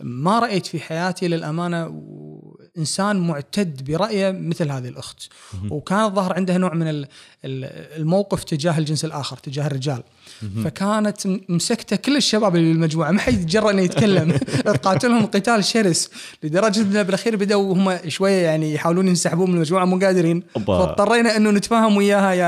[0.00, 1.86] ما رأيت في حياتي للأمانة
[2.78, 5.22] إنسان معتد برأيه مثل هذه الأخت.
[5.70, 7.04] وكان ظهر عندها نوع من
[7.44, 10.02] الموقف تجاه الجنس الآخر تجاه الرجال.
[10.64, 14.38] فكانت مسكته كل الشباب اللي بالمجموعه ما حد يتجرأ إنه يتكلم.
[14.76, 16.10] تقاتلهم قتال شرس
[16.42, 20.42] لدرجة انه بالأخير بدأوا هم شوية يعني يحاولون ينسحبون من المجموعة مو قادرين.
[20.66, 22.46] فاضطرينا إنه نتفاهم وياها يا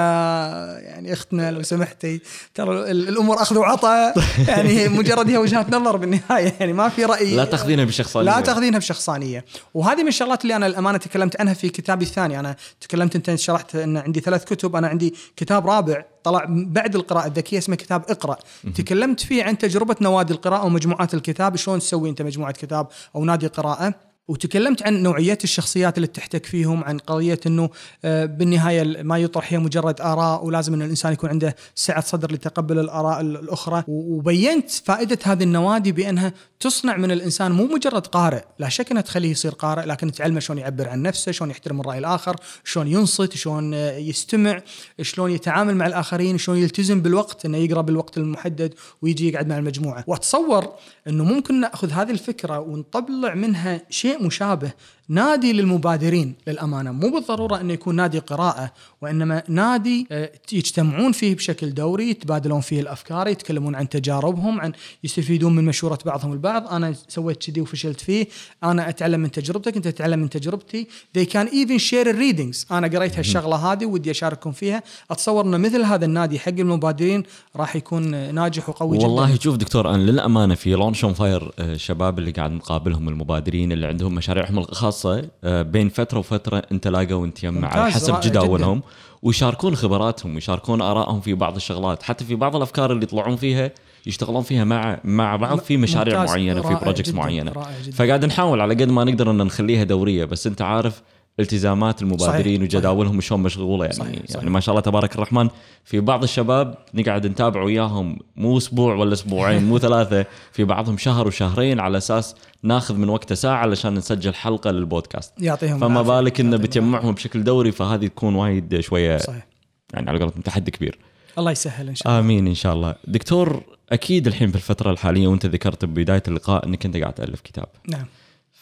[0.80, 2.20] يعني أختنا لو سمحتي.
[2.54, 4.14] ترى الأمور اخذ وعطاء
[4.48, 6.54] يعني مجرد هي وجهات نظر بالنهاية.
[6.60, 7.36] يعني ما في رأي.
[7.36, 8.30] لا تأخذينها بشخصانية.
[8.30, 9.44] لا تأخذينها بشخصانية.
[9.74, 12.40] وهذه من الشغلات اللي أنا الأمانة تكلمت عنها في كتابي الثاني.
[12.40, 14.76] أنا تكلمت أنت شرحت إن عندي ثلاث كتب.
[14.76, 18.36] أنا عندي كتاب رابع طلع بعد القراءة الذكية اسمه كتاب اقرأ.
[18.74, 23.46] تكلمت فيه عن تجربة نوادي القراءة ومجموعات الكتاب شلون تسوي أنت مجموعة كتاب أو نادي
[23.46, 23.94] قراءة.
[24.28, 27.70] وتكلمت عن نوعية الشخصيات اللي تحتك فيهم عن قضية أنه
[28.04, 32.78] آه، بالنهاية ما يطرح هي مجرد آراء ولازم أن الإنسان يكون عنده سعة صدر لتقبل
[32.78, 33.84] الآراء الأخرى.
[33.88, 38.42] وبينت فائدة هذه النوادي بأنها تصنع من الإنسان مو مجرد قارئ.
[38.58, 41.98] لا شك أنها تخليه يصير قارئ لكن تعلمه شلون يعبر عن نفسه شلون يحترم الرأي
[41.98, 44.62] الآخر شلون ينصت شلون يستمع
[45.02, 50.04] شلون يتعامل مع الآخرين شلون يلتزم بالوقت أنه يقرأ بالوقت المحدد ويجي يقعد مع المجموعة.
[50.06, 50.68] وأتصور
[51.08, 54.72] أنه ممكن نأخذ هذه الفكرة ونطلع منها شيء مشابه.
[55.08, 56.92] نادي للمبادرين للأمانة.
[56.92, 62.80] مو بالضرورة انه يكون نادي قراءة وإنما نادي آه، يجتمعون فيه بشكل دوري يتبادلون فيه
[62.80, 64.72] الأفكار يتكلمون عن تجاربهم عن
[65.04, 66.68] يستفيدون من مشورة بعضهم البعض.
[66.68, 68.26] أنا سويت كذي وفشلت فيه.
[68.64, 70.86] أنا أتعلم من تجربتك أنت تتعلم من تجربتي.
[71.18, 72.72] They can even share readings.
[72.72, 74.82] أنا قريت هالشغلة هذه ودي أشارككم فيها.
[75.10, 77.22] أتصور انه مثل هذا النادي حق المبادرين
[77.56, 79.22] راح يكون ناجح وقوي والله جدا.
[79.22, 83.86] والله شوف دكتور أنا للأمانة في Launch on Fire الشباب اللي قاعد نقابلهم المبادرين اللي
[83.86, 88.82] عندهم مشاريعهم الخاصة الخاصه آه، بين فترة وفترة انت لاقوا وانت يم على حسب جداولهم
[89.22, 92.02] ويشاركون خبراتهم ويشاركون آرائهم في بعض الشغلات.
[92.02, 93.70] حتى في بعض الأفكار اللي يطلعون فيها
[94.06, 97.52] يشتغلون فيها مع مع بعض في مشاريع معينة في بروجكتس معينة.
[97.92, 101.02] فقاعد نحاول على قد ما نقدر إن نخليها دورية بس أنت عارف
[101.40, 103.96] التزامات المبادرين صحيح، وجداولهم وشلون مشغولة يعني.
[103.96, 104.36] صحيح، صحيح.
[104.36, 105.48] يعني ما شاء الله تبارك الرحمن.
[105.84, 111.26] في بعض الشباب نقعد نتابع وياهم مو أسبوع ولا أسبوعين مو ثلاثة في بعضهم شهر
[111.26, 115.32] وشهرين على أساس ناخذ من وقته ساعة علشان نسجل حلقة للبودكاست.
[115.38, 116.02] يعطيهم فما.
[116.02, 119.18] بالك إنه بتجمعهم بشكل دوري فهذه تكون وايد شوية.
[119.18, 119.46] صحيح.
[119.94, 120.98] يعني على قولتهم تحدي كبير.
[121.38, 122.20] الله يسهل إن شاء الله.
[122.20, 122.94] آمين إن شاء الله.
[123.06, 123.62] دكتور
[123.92, 127.66] أكيد الحين في الفترة الحالية وأنت ذكرت ببداية اللقاء إنك أنت قاعد تألف كتاب.
[127.88, 128.04] نعم.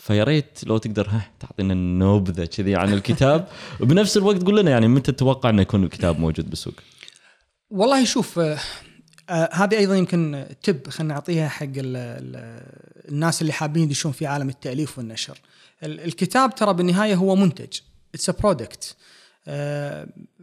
[0.07, 3.49] فيا ريت لو تقدر ها تعطينا نبذه كذي عن الكتاب
[3.81, 6.75] وبنفس الوقت قول لنا يعني متى تتوقع إنه يكون الكتاب موجود بالسوق؟
[7.71, 8.59] والله شوف آه،
[9.31, 12.63] آه، هذه أيضا يمكن تب خلينا نعطيها حق ال ال
[13.09, 15.39] الناس اللي حابين يدشون في عالم التأليف والنشر.
[15.83, 17.79] ال- الكتاب ترى بالنهاية هو منتج
[18.15, 18.97] it's product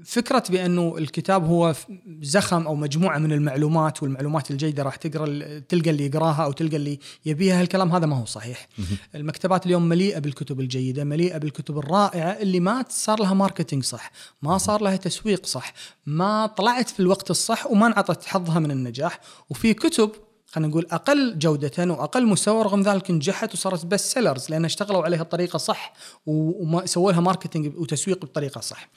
[0.06, 1.76] فكرة بأنه الكتاب هو
[2.22, 6.76] زخم أو مجموعة من المعلومات والمعلومات الجيدة راح تقرأ ال- تلقى اللي يقراها أو تلقى
[6.76, 8.68] اللي يبيها الكلام هذا ما هو صحيح.
[9.16, 14.58] المكتبات اليوم مليئة بالكتب الجيدة، مليئة بالكتب الرائعة اللي ما صار لها marketing صح، ما
[14.58, 15.74] صار لها تسويق صح،
[16.06, 20.12] ما طلعت في الوقت الصح وما انعطت حظها من النجاح، وفي كتب
[20.54, 25.24] خلينا نقول أقل جودة وأقل مستوى رغم ذلك نجحت وصارت best sellers لأن اشتغلوا عليها
[25.24, 25.94] بطريقة صح
[26.26, 28.90] و- وما سووا لها marketing وتسويق بطريقة صح.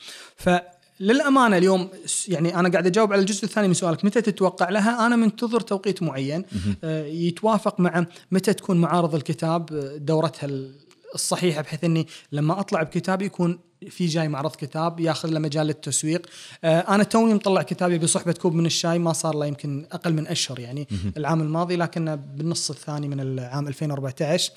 [1.00, 5.06] فللأمانة اليوم س- يعني أنا قاعد أجاوب على الجزء الثاني من سؤالك متى تتوقع لها؟
[5.06, 6.44] أنا منتظر توقيت معين
[6.84, 10.74] آه، يتوافق مع متى تكون معارض الكتاب آه، دورتها ال-
[11.14, 13.58] الصحيحة بحيث إني لما أطلع بكتاب يكون
[13.90, 16.26] في جاي معرض كتاب ياخذ له مجال للتسويق.
[16.64, 20.26] آه، أنا توني مطلع كتابي بصحبة كوب من الشاي ما صار له يمكن أقل من
[20.26, 24.56] أشهر يعني العام الماضي لكنه بالنص الثاني من العام 2014 آه،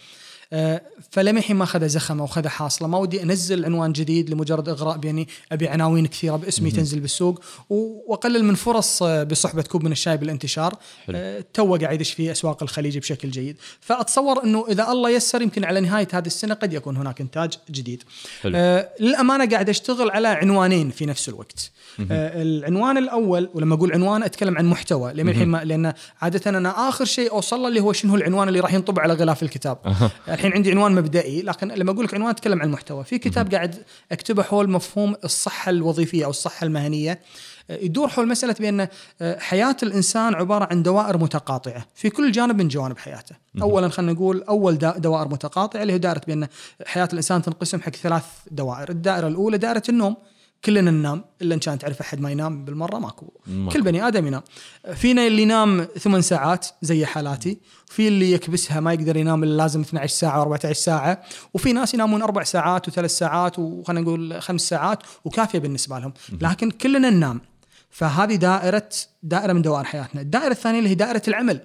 [1.12, 2.88] فلمحي ما اخذ زخمه واخذ حاصله.
[2.88, 7.41] ما ودي أنزل عنوان جديد لمجرد إغراء باني أبي عناوين كثيرة باسمي تنزل بالسوق.
[7.70, 10.76] وأقلل من فرص آه، بصحبة كوب من الشاي بالانتشار.
[11.10, 13.58] آه، تو قاعد يدش في أسواق الخليج بشكل جيد.
[13.82, 18.04] فأتصور إنه إذا الله يسر يمكن على نهاية هذه السنة قد يكون هناك إنتاج جديد.
[18.41, 18.54] حلو.
[18.56, 21.72] آه للأمانة قاعد أشتغل على عنوانين في نفس الوقت.
[22.12, 25.14] آه العنوان الأول ولما أقول عنوان أتكلم عن محتوى.
[25.14, 29.14] لأن عادة أنا آخر شيء أوصل له اللي هو شنو العنوان اللي راح ينطبع على
[29.14, 29.78] غلاف الكتاب.
[30.39, 33.03] الحين عندي عنوان مبدئي لكن لما أقول لك عنوان أتكلم عن المحتوى.
[33.03, 33.75] في كتاب قاعد
[34.11, 37.19] أكتبه حول مفهوم الصحة الوظيفية أو الصحة المهنية.
[37.69, 38.87] يدور حول مسألة بأن
[39.21, 41.85] آه، حياة الإنسان عبارة عن دوائر متقاطعة.
[41.95, 43.35] في كل جانب من جوانب حياته.
[43.61, 46.47] اولا خلينا نقول أول دوائر متقاطعة اللي هي دائرة بأن
[46.85, 50.15] حياة الإنسان تنقسم حق ثلاث دوائر، الدائرة الأولى دائرة النوم.
[50.66, 53.34] كلنا ننام إلا إن كان تعرف أحد ما ينام بالمرة ماكو.
[53.72, 54.41] كل بني آدم ينام.
[54.95, 57.57] فينا اللي ينام ثمان ساعات زي حالاتي
[57.88, 61.22] في اللي يكبسها ما يقدر ينام إلا لازم 12 ساعة و14 ساعة
[61.53, 66.14] وفي ناس ينامون أربع ساعات وثلاث ساعات وخلينا نقول خمس ساعات وكافية بالنسبة لهم.
[66.41, 67.41] لكن كلنا ننام.
[67.89, 68.89] فهذه دائرة
[69.24, 70.22] دائرة من دوائر حياتنا.
[70.22, 71.62] الدائرة الثانية اللي هي دائرة العمل.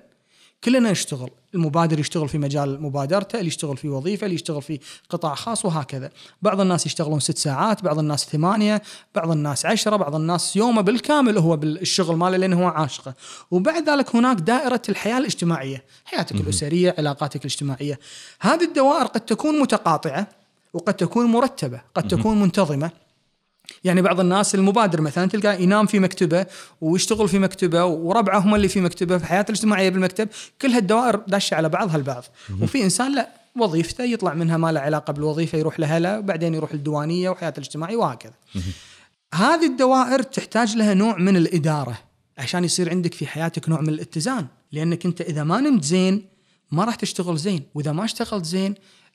[0.64, 5.34] كلنا نشتغل المبادر يشتغل في مجال مبادرته اللي يشتغل في وظيفة اللي يشتغل في قطاع
[5.34, 6.10] خاص وهكذا.
[6.42, 8.82] بعض الناس يشتغلون ست ساعات بعض الناس ثمانية
[9.14, 13.14] بعض الناس عشرة بعض الناس يومه بالكامل هو بالشغل ماله لأنه هو عاشقه.
[13.50, 15.84] وبعد ذلك هناك دائرة الحياة الاجتماعية.
[16.04, 17.98] حياتك الأسرية علاقاتك الاجتماعية.
[18.40, 20.26] هذه الدوائر قد تكون متقاطعة
[20.72, 22.90] وقد تكون مرتبة قد تكون منتظمة
[23.84, 26.46] يعني بعض الناس المبادر مثلا تلقاه ينام في مكتبة
[26.80, 30.28] ويشتغل في مكتبة وربعه هم اللي في مكتبة في حياته الاجتماعية بالمكتب
[30.62, 32.24] كل هالدوائر داشه على بعضها البعض
[32.60, 36.72] وفي إنسان لا وظيفته يطلع منها ما له علاقة بالوظيفة يروح لها لا وبعدين يروح
[36.72, 38.32] الديوانيه وحياته الاجتماعية وهكذا.
[39.34, 41.98] هذه الدوائر تحتاج لها نوع من الإدارة
[42.38, 46.26] عشان يصير عندك في حياتك نوع من الاتزان لأنك أنت إذا ما نمت زين
[46.72, 48.74] ما راح تشتغل زين وإذا ما اشتغلت زين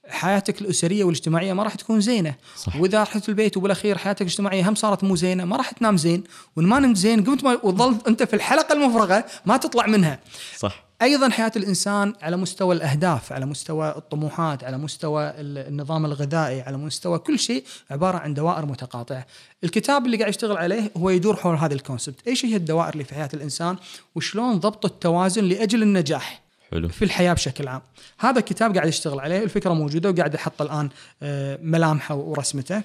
[0.09, 2.35] حياتك الأسرية والاجتماعية ما راح تكون زينة.
[2.57, 2.75] صح.
[2.75, 6.23] وإذا رحت البيت وبالأخير حياتك الاجتماعية هم صارت مو زينة ما راح تنام زين.
[6.55, 10.19] وإن ما نمت زين قمت ما وظلت أنت في الحلقة المفرغة ما تطلع منها.
[10.57, 10.83] صح.
[11.01, 16.77] أيضا حياة الإنسان على مستوى الأهداف على مستوى الطموحات على مستوى ال- النظام الغذائي على
[16.77, 19.25] مستوى كل شيء عبارة عن دوائر متقاطعة.
[19.63, 23.15] الكتاب اللي قاعد يشتغل عليه هو يدور حول هذا الكونسبت إيش هي الدوائر اللي في
[23.15, 23.75] حياة الإنسان؟
[24.15, 26.41] وشلون ضبط التوازن لأجل النجاح؟
[26.71, 27.81] حلو في الحياة بشكل عام.
[28.19, 30.89] هذا الكتاب قاعد يشتغل عليه، الفكرة موجودة وقاعد أحط الآن
[31.23, 32.81] آه، ملامحه ورسمته.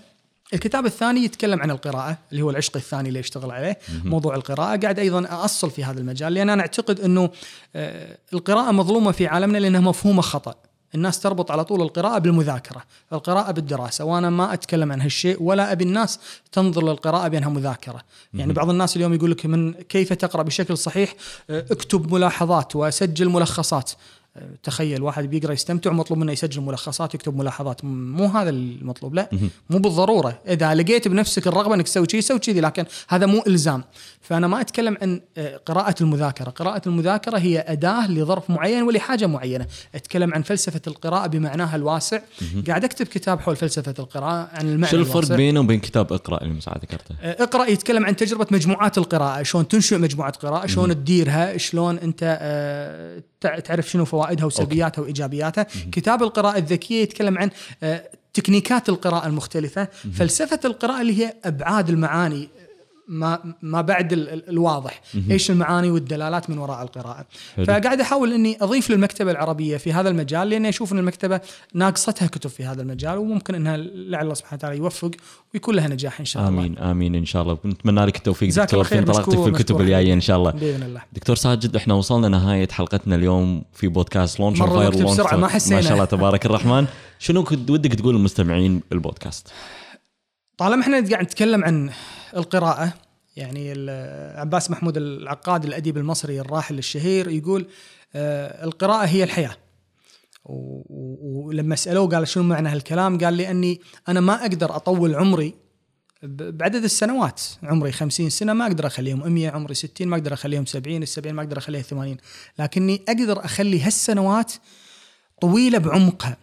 [0.54, 4.98] الكتاب الثاني يتكلم عن القراءة اللي هو العشق الثاني اللي يشتغل عليه موضوع القراءة قاعد
[4.98, 7.30] أيضا أصل في هذا المجال لأن أنا أعتقد أنه
[7.76, 10.54] آه، القراءة مظلومة في عالمنا لأنها مفهومة خطأ
[10.94, 12.82] الناس تربط على طول القراءة بالمذاكرة
[13.12, 16.20] القراءة بالدراسة وأنا ما أتكلم عن هالشيء ولا أبي الناس
[16.52, 18.00] تنظر للقراءة بأنها مذاكرة.
[18.34, 21.14] يعني بعض الناس اليوم يقول لك من كيف تقرأ بشكل صحيح
[21.50, 23.92] اكتب ملاحظات وسجل ملخصات.
[24.62, 27.84] تخيل واحد بيقرأ يستمتع ومطلوب منه يسجل ملخصات يكتب ملاحظات.
[27.84, 29.28] مو هذا المطلوب لا.
[29.70, 30.38] مو بالضرورة.
[30.48, 33.84] إذا لقيت بنفسك الرغبة إنك تسوي شيء سوي كذي لكن هذا مو إلزام.
[34.20, 36.50] فأنا ما أتكلم عن آه، قراءة المذاكرة.
[36.50, 39.66] قراءة المذاكرة هي أداة لظرف معين ولحاجة معينة.
[39.94, 42.20] أتكلم عن فلسفة القراءة بمعناها الواسع.
[42.66, 45.36] قاعد أكتب كتاب حول فلسفة القراءة عن المعنى شو الفرق.
[45.36, 49.42] بينه وبين كتاب اقرأ اللي مساعد ذكرته؟ آه، اقرأ يتكلم عن تجربة مجموعات القراءة.
[49.42, 55.66] شلون تنشئ مجموعة قراءة؟ شلون تديرها؟ شلون أنت آه، تعرف شنو فوائدها وسلبياتها وإيجابياتها.
[55.92, 57.50] كتاب القراءة الذكية يتكلم عن
[57.82, 59.88] آه، تكنيكات القراءة المختلفة.
[60.18, 62.48] فلسفة القراءة اللي هي أبعاد المعاني
[63.08, 65.00] ما ما بعد ال- ال- الواضح
[65.30, 67.26] إيش المعاني والدلالات من وراء القراءة
[67.56, 67.64] حلو.
[67.64, 71.40] فقاعد أحاول إني أضيف للمكتبة العربية في هذا المجال لاني أشوف إن المكتبة
[71.74, 75.10] ناقصتها كتب في هذا المجال وممكن إنها لعل الله سبحانه وتعالى يوفق
[75.54, 78.84] ويكون لها نجاح إن شاء الله آمين آمين إن شاء الله ونتمنى لك التوفيق دكتور
[78.84, 80.20] في انطلاقتك في الكتب الجاية إن.
[80.20, 85.30] شاء الله بإذن الله دكتور ساجد إحنا وصلنا نهايه حلقتنا اليوم في بودكاست لونش بسرعة،
[85.30, 85.34] Talk.
[85.34, 85.76] ما حسينا.
[85.76, 86.86] ما شاء الله تبارك الرحمن
[87.18, 89.48] شنو ودك تقول للمستمعين البودكاست؟
[90.58, 91.90] طالما إحنا قاعد نتكلم عن
[92.36, 92.94] القراءة.
[93.36, 93.90] يعني
[94.40, 97.66] عباس محمود العقاد الأديب المصري الراحل الشهير يقول
[98.14, 99.56] آه، القراءة هي الحياة.
[100.44, 105.54] ولما سألوه قال شنو معنى هالكلام قال لي أني أنا ما أقدر أطول عمري
[106.22, 107.42] بعدد السنوات.
[107.62, 111.42] عمري 50 سنة ما أقدر أخليهم 100 عمري 60 ما أقدر أخليهم 70 السبعين ما
[111.42, 112.16] أقدر أخليها 80
[112.58, 114.52] لكني أقدر أخلي هالسنوات
[115.40, 116.36] طويلة بعمقها.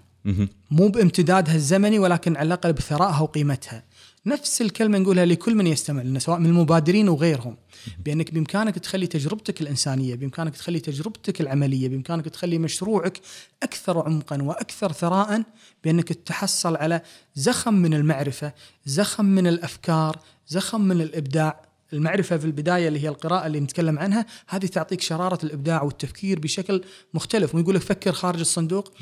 [0.71, 3.83] مو بامتدادها الزمني ولكن على الأقل بثرائها وقيمتها.
[4.25, 7.57] نفس الكلمة نقولها لكل من يستمع لنا سواء من المبادرين وغيرهم.
[8.05, 13.21] بأنك بإمكانك تخلي تجربتك الإنسانية، بإمكانك تخلي تجربتك العملية، بإمكانك تخلي مشروعك
[13.63, 15.43] أكثر عمقا وأكثر ثراء
[15.83, 17.01] بأنك تحصل على
[17.35, 18.53] زخم من المعرفة،
[18.85, 24.25] زخم من الأفكار، زخم من الإبداع، المعرفة في البداية اللي هي القراءة اللي نتكلم عنها
[24.47, 26.83] هذه تعطيك شرارة الإبداع والتفكير بشكل
[27.13, 27.55] مختلف.
[27.55, 28.93] ويقول لك فكر خارج الصندوق.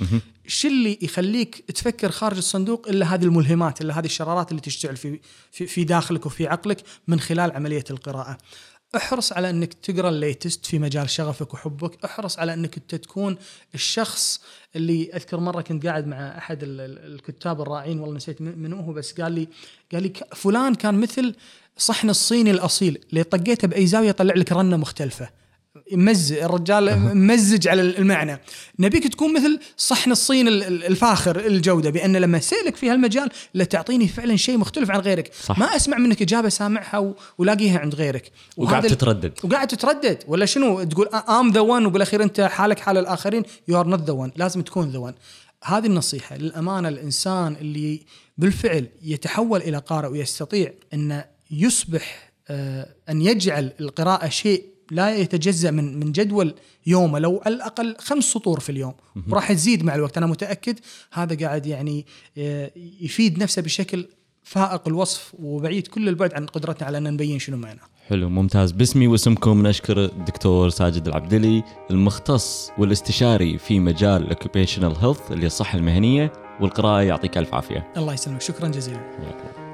[0.47, 5.19] شو اللي يخليك تفكر خارج الصندوق؟ إلا هذه الملهمات إلا هذه الشرارات اللي تشتعل في,
[5.51, 8.37] في, في داخلك وفي عقلك من خلال عملية القراءة.
[8.95, 13.37] احرص على إنك تقرأ الليتست في مجال شغفك وحبك، احرص على إنك أنت تكون
[13.75, 14.41] الشخص
[14.75, 18.93] اللي أذكر مرة كنت قاعد مع أحد ال- ال- الكتاب الرائعين والله نسيت من هو
[18.93, 19.47] بس قال لي
[19.91, 21.35] قال لي فلان كان مثل
[21.79, 22.99] صحن الصيني الأصيل.
[23.09, 25.39] اللي طقيته بأي زاوية يطلع لك رنة مختلفة.
[25.91, 28.39] مز الرجال ممزج على المعنى.
[28.79, 33.63] نبيك تكون مثل صحن الصين ال- ال- الفاخر الجودة بأن لما اسالك في هالمجال لا
[33.63, 35.31] تعطيني فعلا شيء مختلف عن غيرك.
[35.43, 35.59] صح.
[35.59, 38.31] ما أسمع منك إجابة سامعها ولاقيها عند غيرك.
[38.57, 39.33] وقاعد تتردد.
[39.43, 40.23] وقاعد تتردد.
[40.27, 43.43] ولا شنو؟ تقول I'm the one وبالأخير أنت حالك حال الآخرين.
[43.67, 45.13] you are not the one لازم تكون the one
[45.63, 48.01] هذه النصيحة للأمانة الإنسان اللي
[48.37, 55.99] بالفعل يتحول إلى قارئ ويستطيع أن يصبح آه، أن يجعل القراءة شيء لا يتجزأ من
[55.99, 56.55] من جدول
[56.87, 57.19] يومه.
[57.19, 58.93] لو على الأقل خمس سطور في اليوم.
[59.29, 60.17] وراح تزيد مع الوقت.
[60.17, 60.79] أنا متأكد
[61.11, 62.05] هذا قاعد يعني
[62.37, 62.71] آه،
[63.01, 64.07] يفيد نفسه بشكل
[64.43, 67.83] فائق الوصف وبعيد كل البعد عن قدرتنا على أن نبين شنو معناه.
[68.07, 68.71] حلو ممتاز.
[68.71, 75.77] باسمي واسمكم نشكر الدكتور ساجد العبدلي المختص والاستشاري في مجال ال occupational health اللي الصحة
[75.77, 77.93] المهنية والقراءة يعطيك ألف عافية.
[77.97, 78.41] الله يسلمك.
[78.41, 79.68] شكرا جزيلا.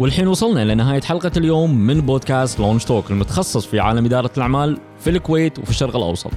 [0.00, 5.10] والحين وصلنا لنهاية حلقة اليوم من بودكاست لونش توك المتخصص في عالم إدارة الأعمال في
[5.10, 6.30] الكويت وفي الشرق الأوسط.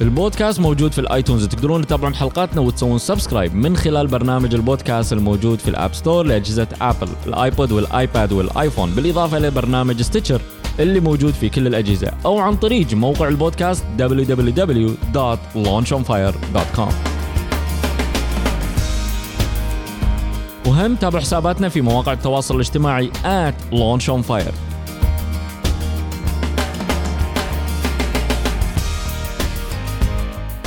[0.00, 5.58] البودكاست موجود في ال iTunes تقدرون تتابعون حلقاتنا وتسوون subscribe من خلال برنامج البودكاست الموجود
[5.58, 10.02] في ال App Store لأجهزة Apple ال iPod وال iPad وال iPhone بالإضافة إلى برنامج
[10.02, 10.40] Stitcher.
[10.82, 16.92] اللي موجود في كل الأجهزة أو عن طريق موقع ال podcast www.launchonfire.com
[20.66, 24.52] وهم تابعوا حساباتنا في مواقع التواصل الاجتماعي at launchonfire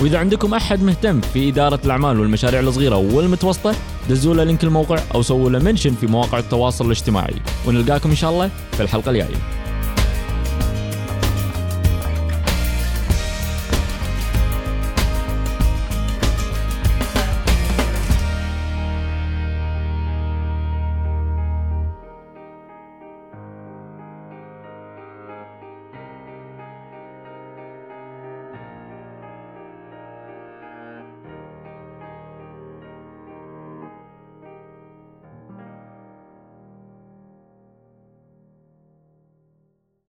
[0.01, 3.75] وإذا عندكم أحد مهتم في إدارة الأعمال والمشاريع الصغيرة والمتوسطة
[4.09, 7.35] دزوا له لينك الموقع أو سووا له منشن في مواقع التواصل الاجتماعي.
[7.67, 9.62] ونلقاكم إن شاء الله في الحلقة الجاية.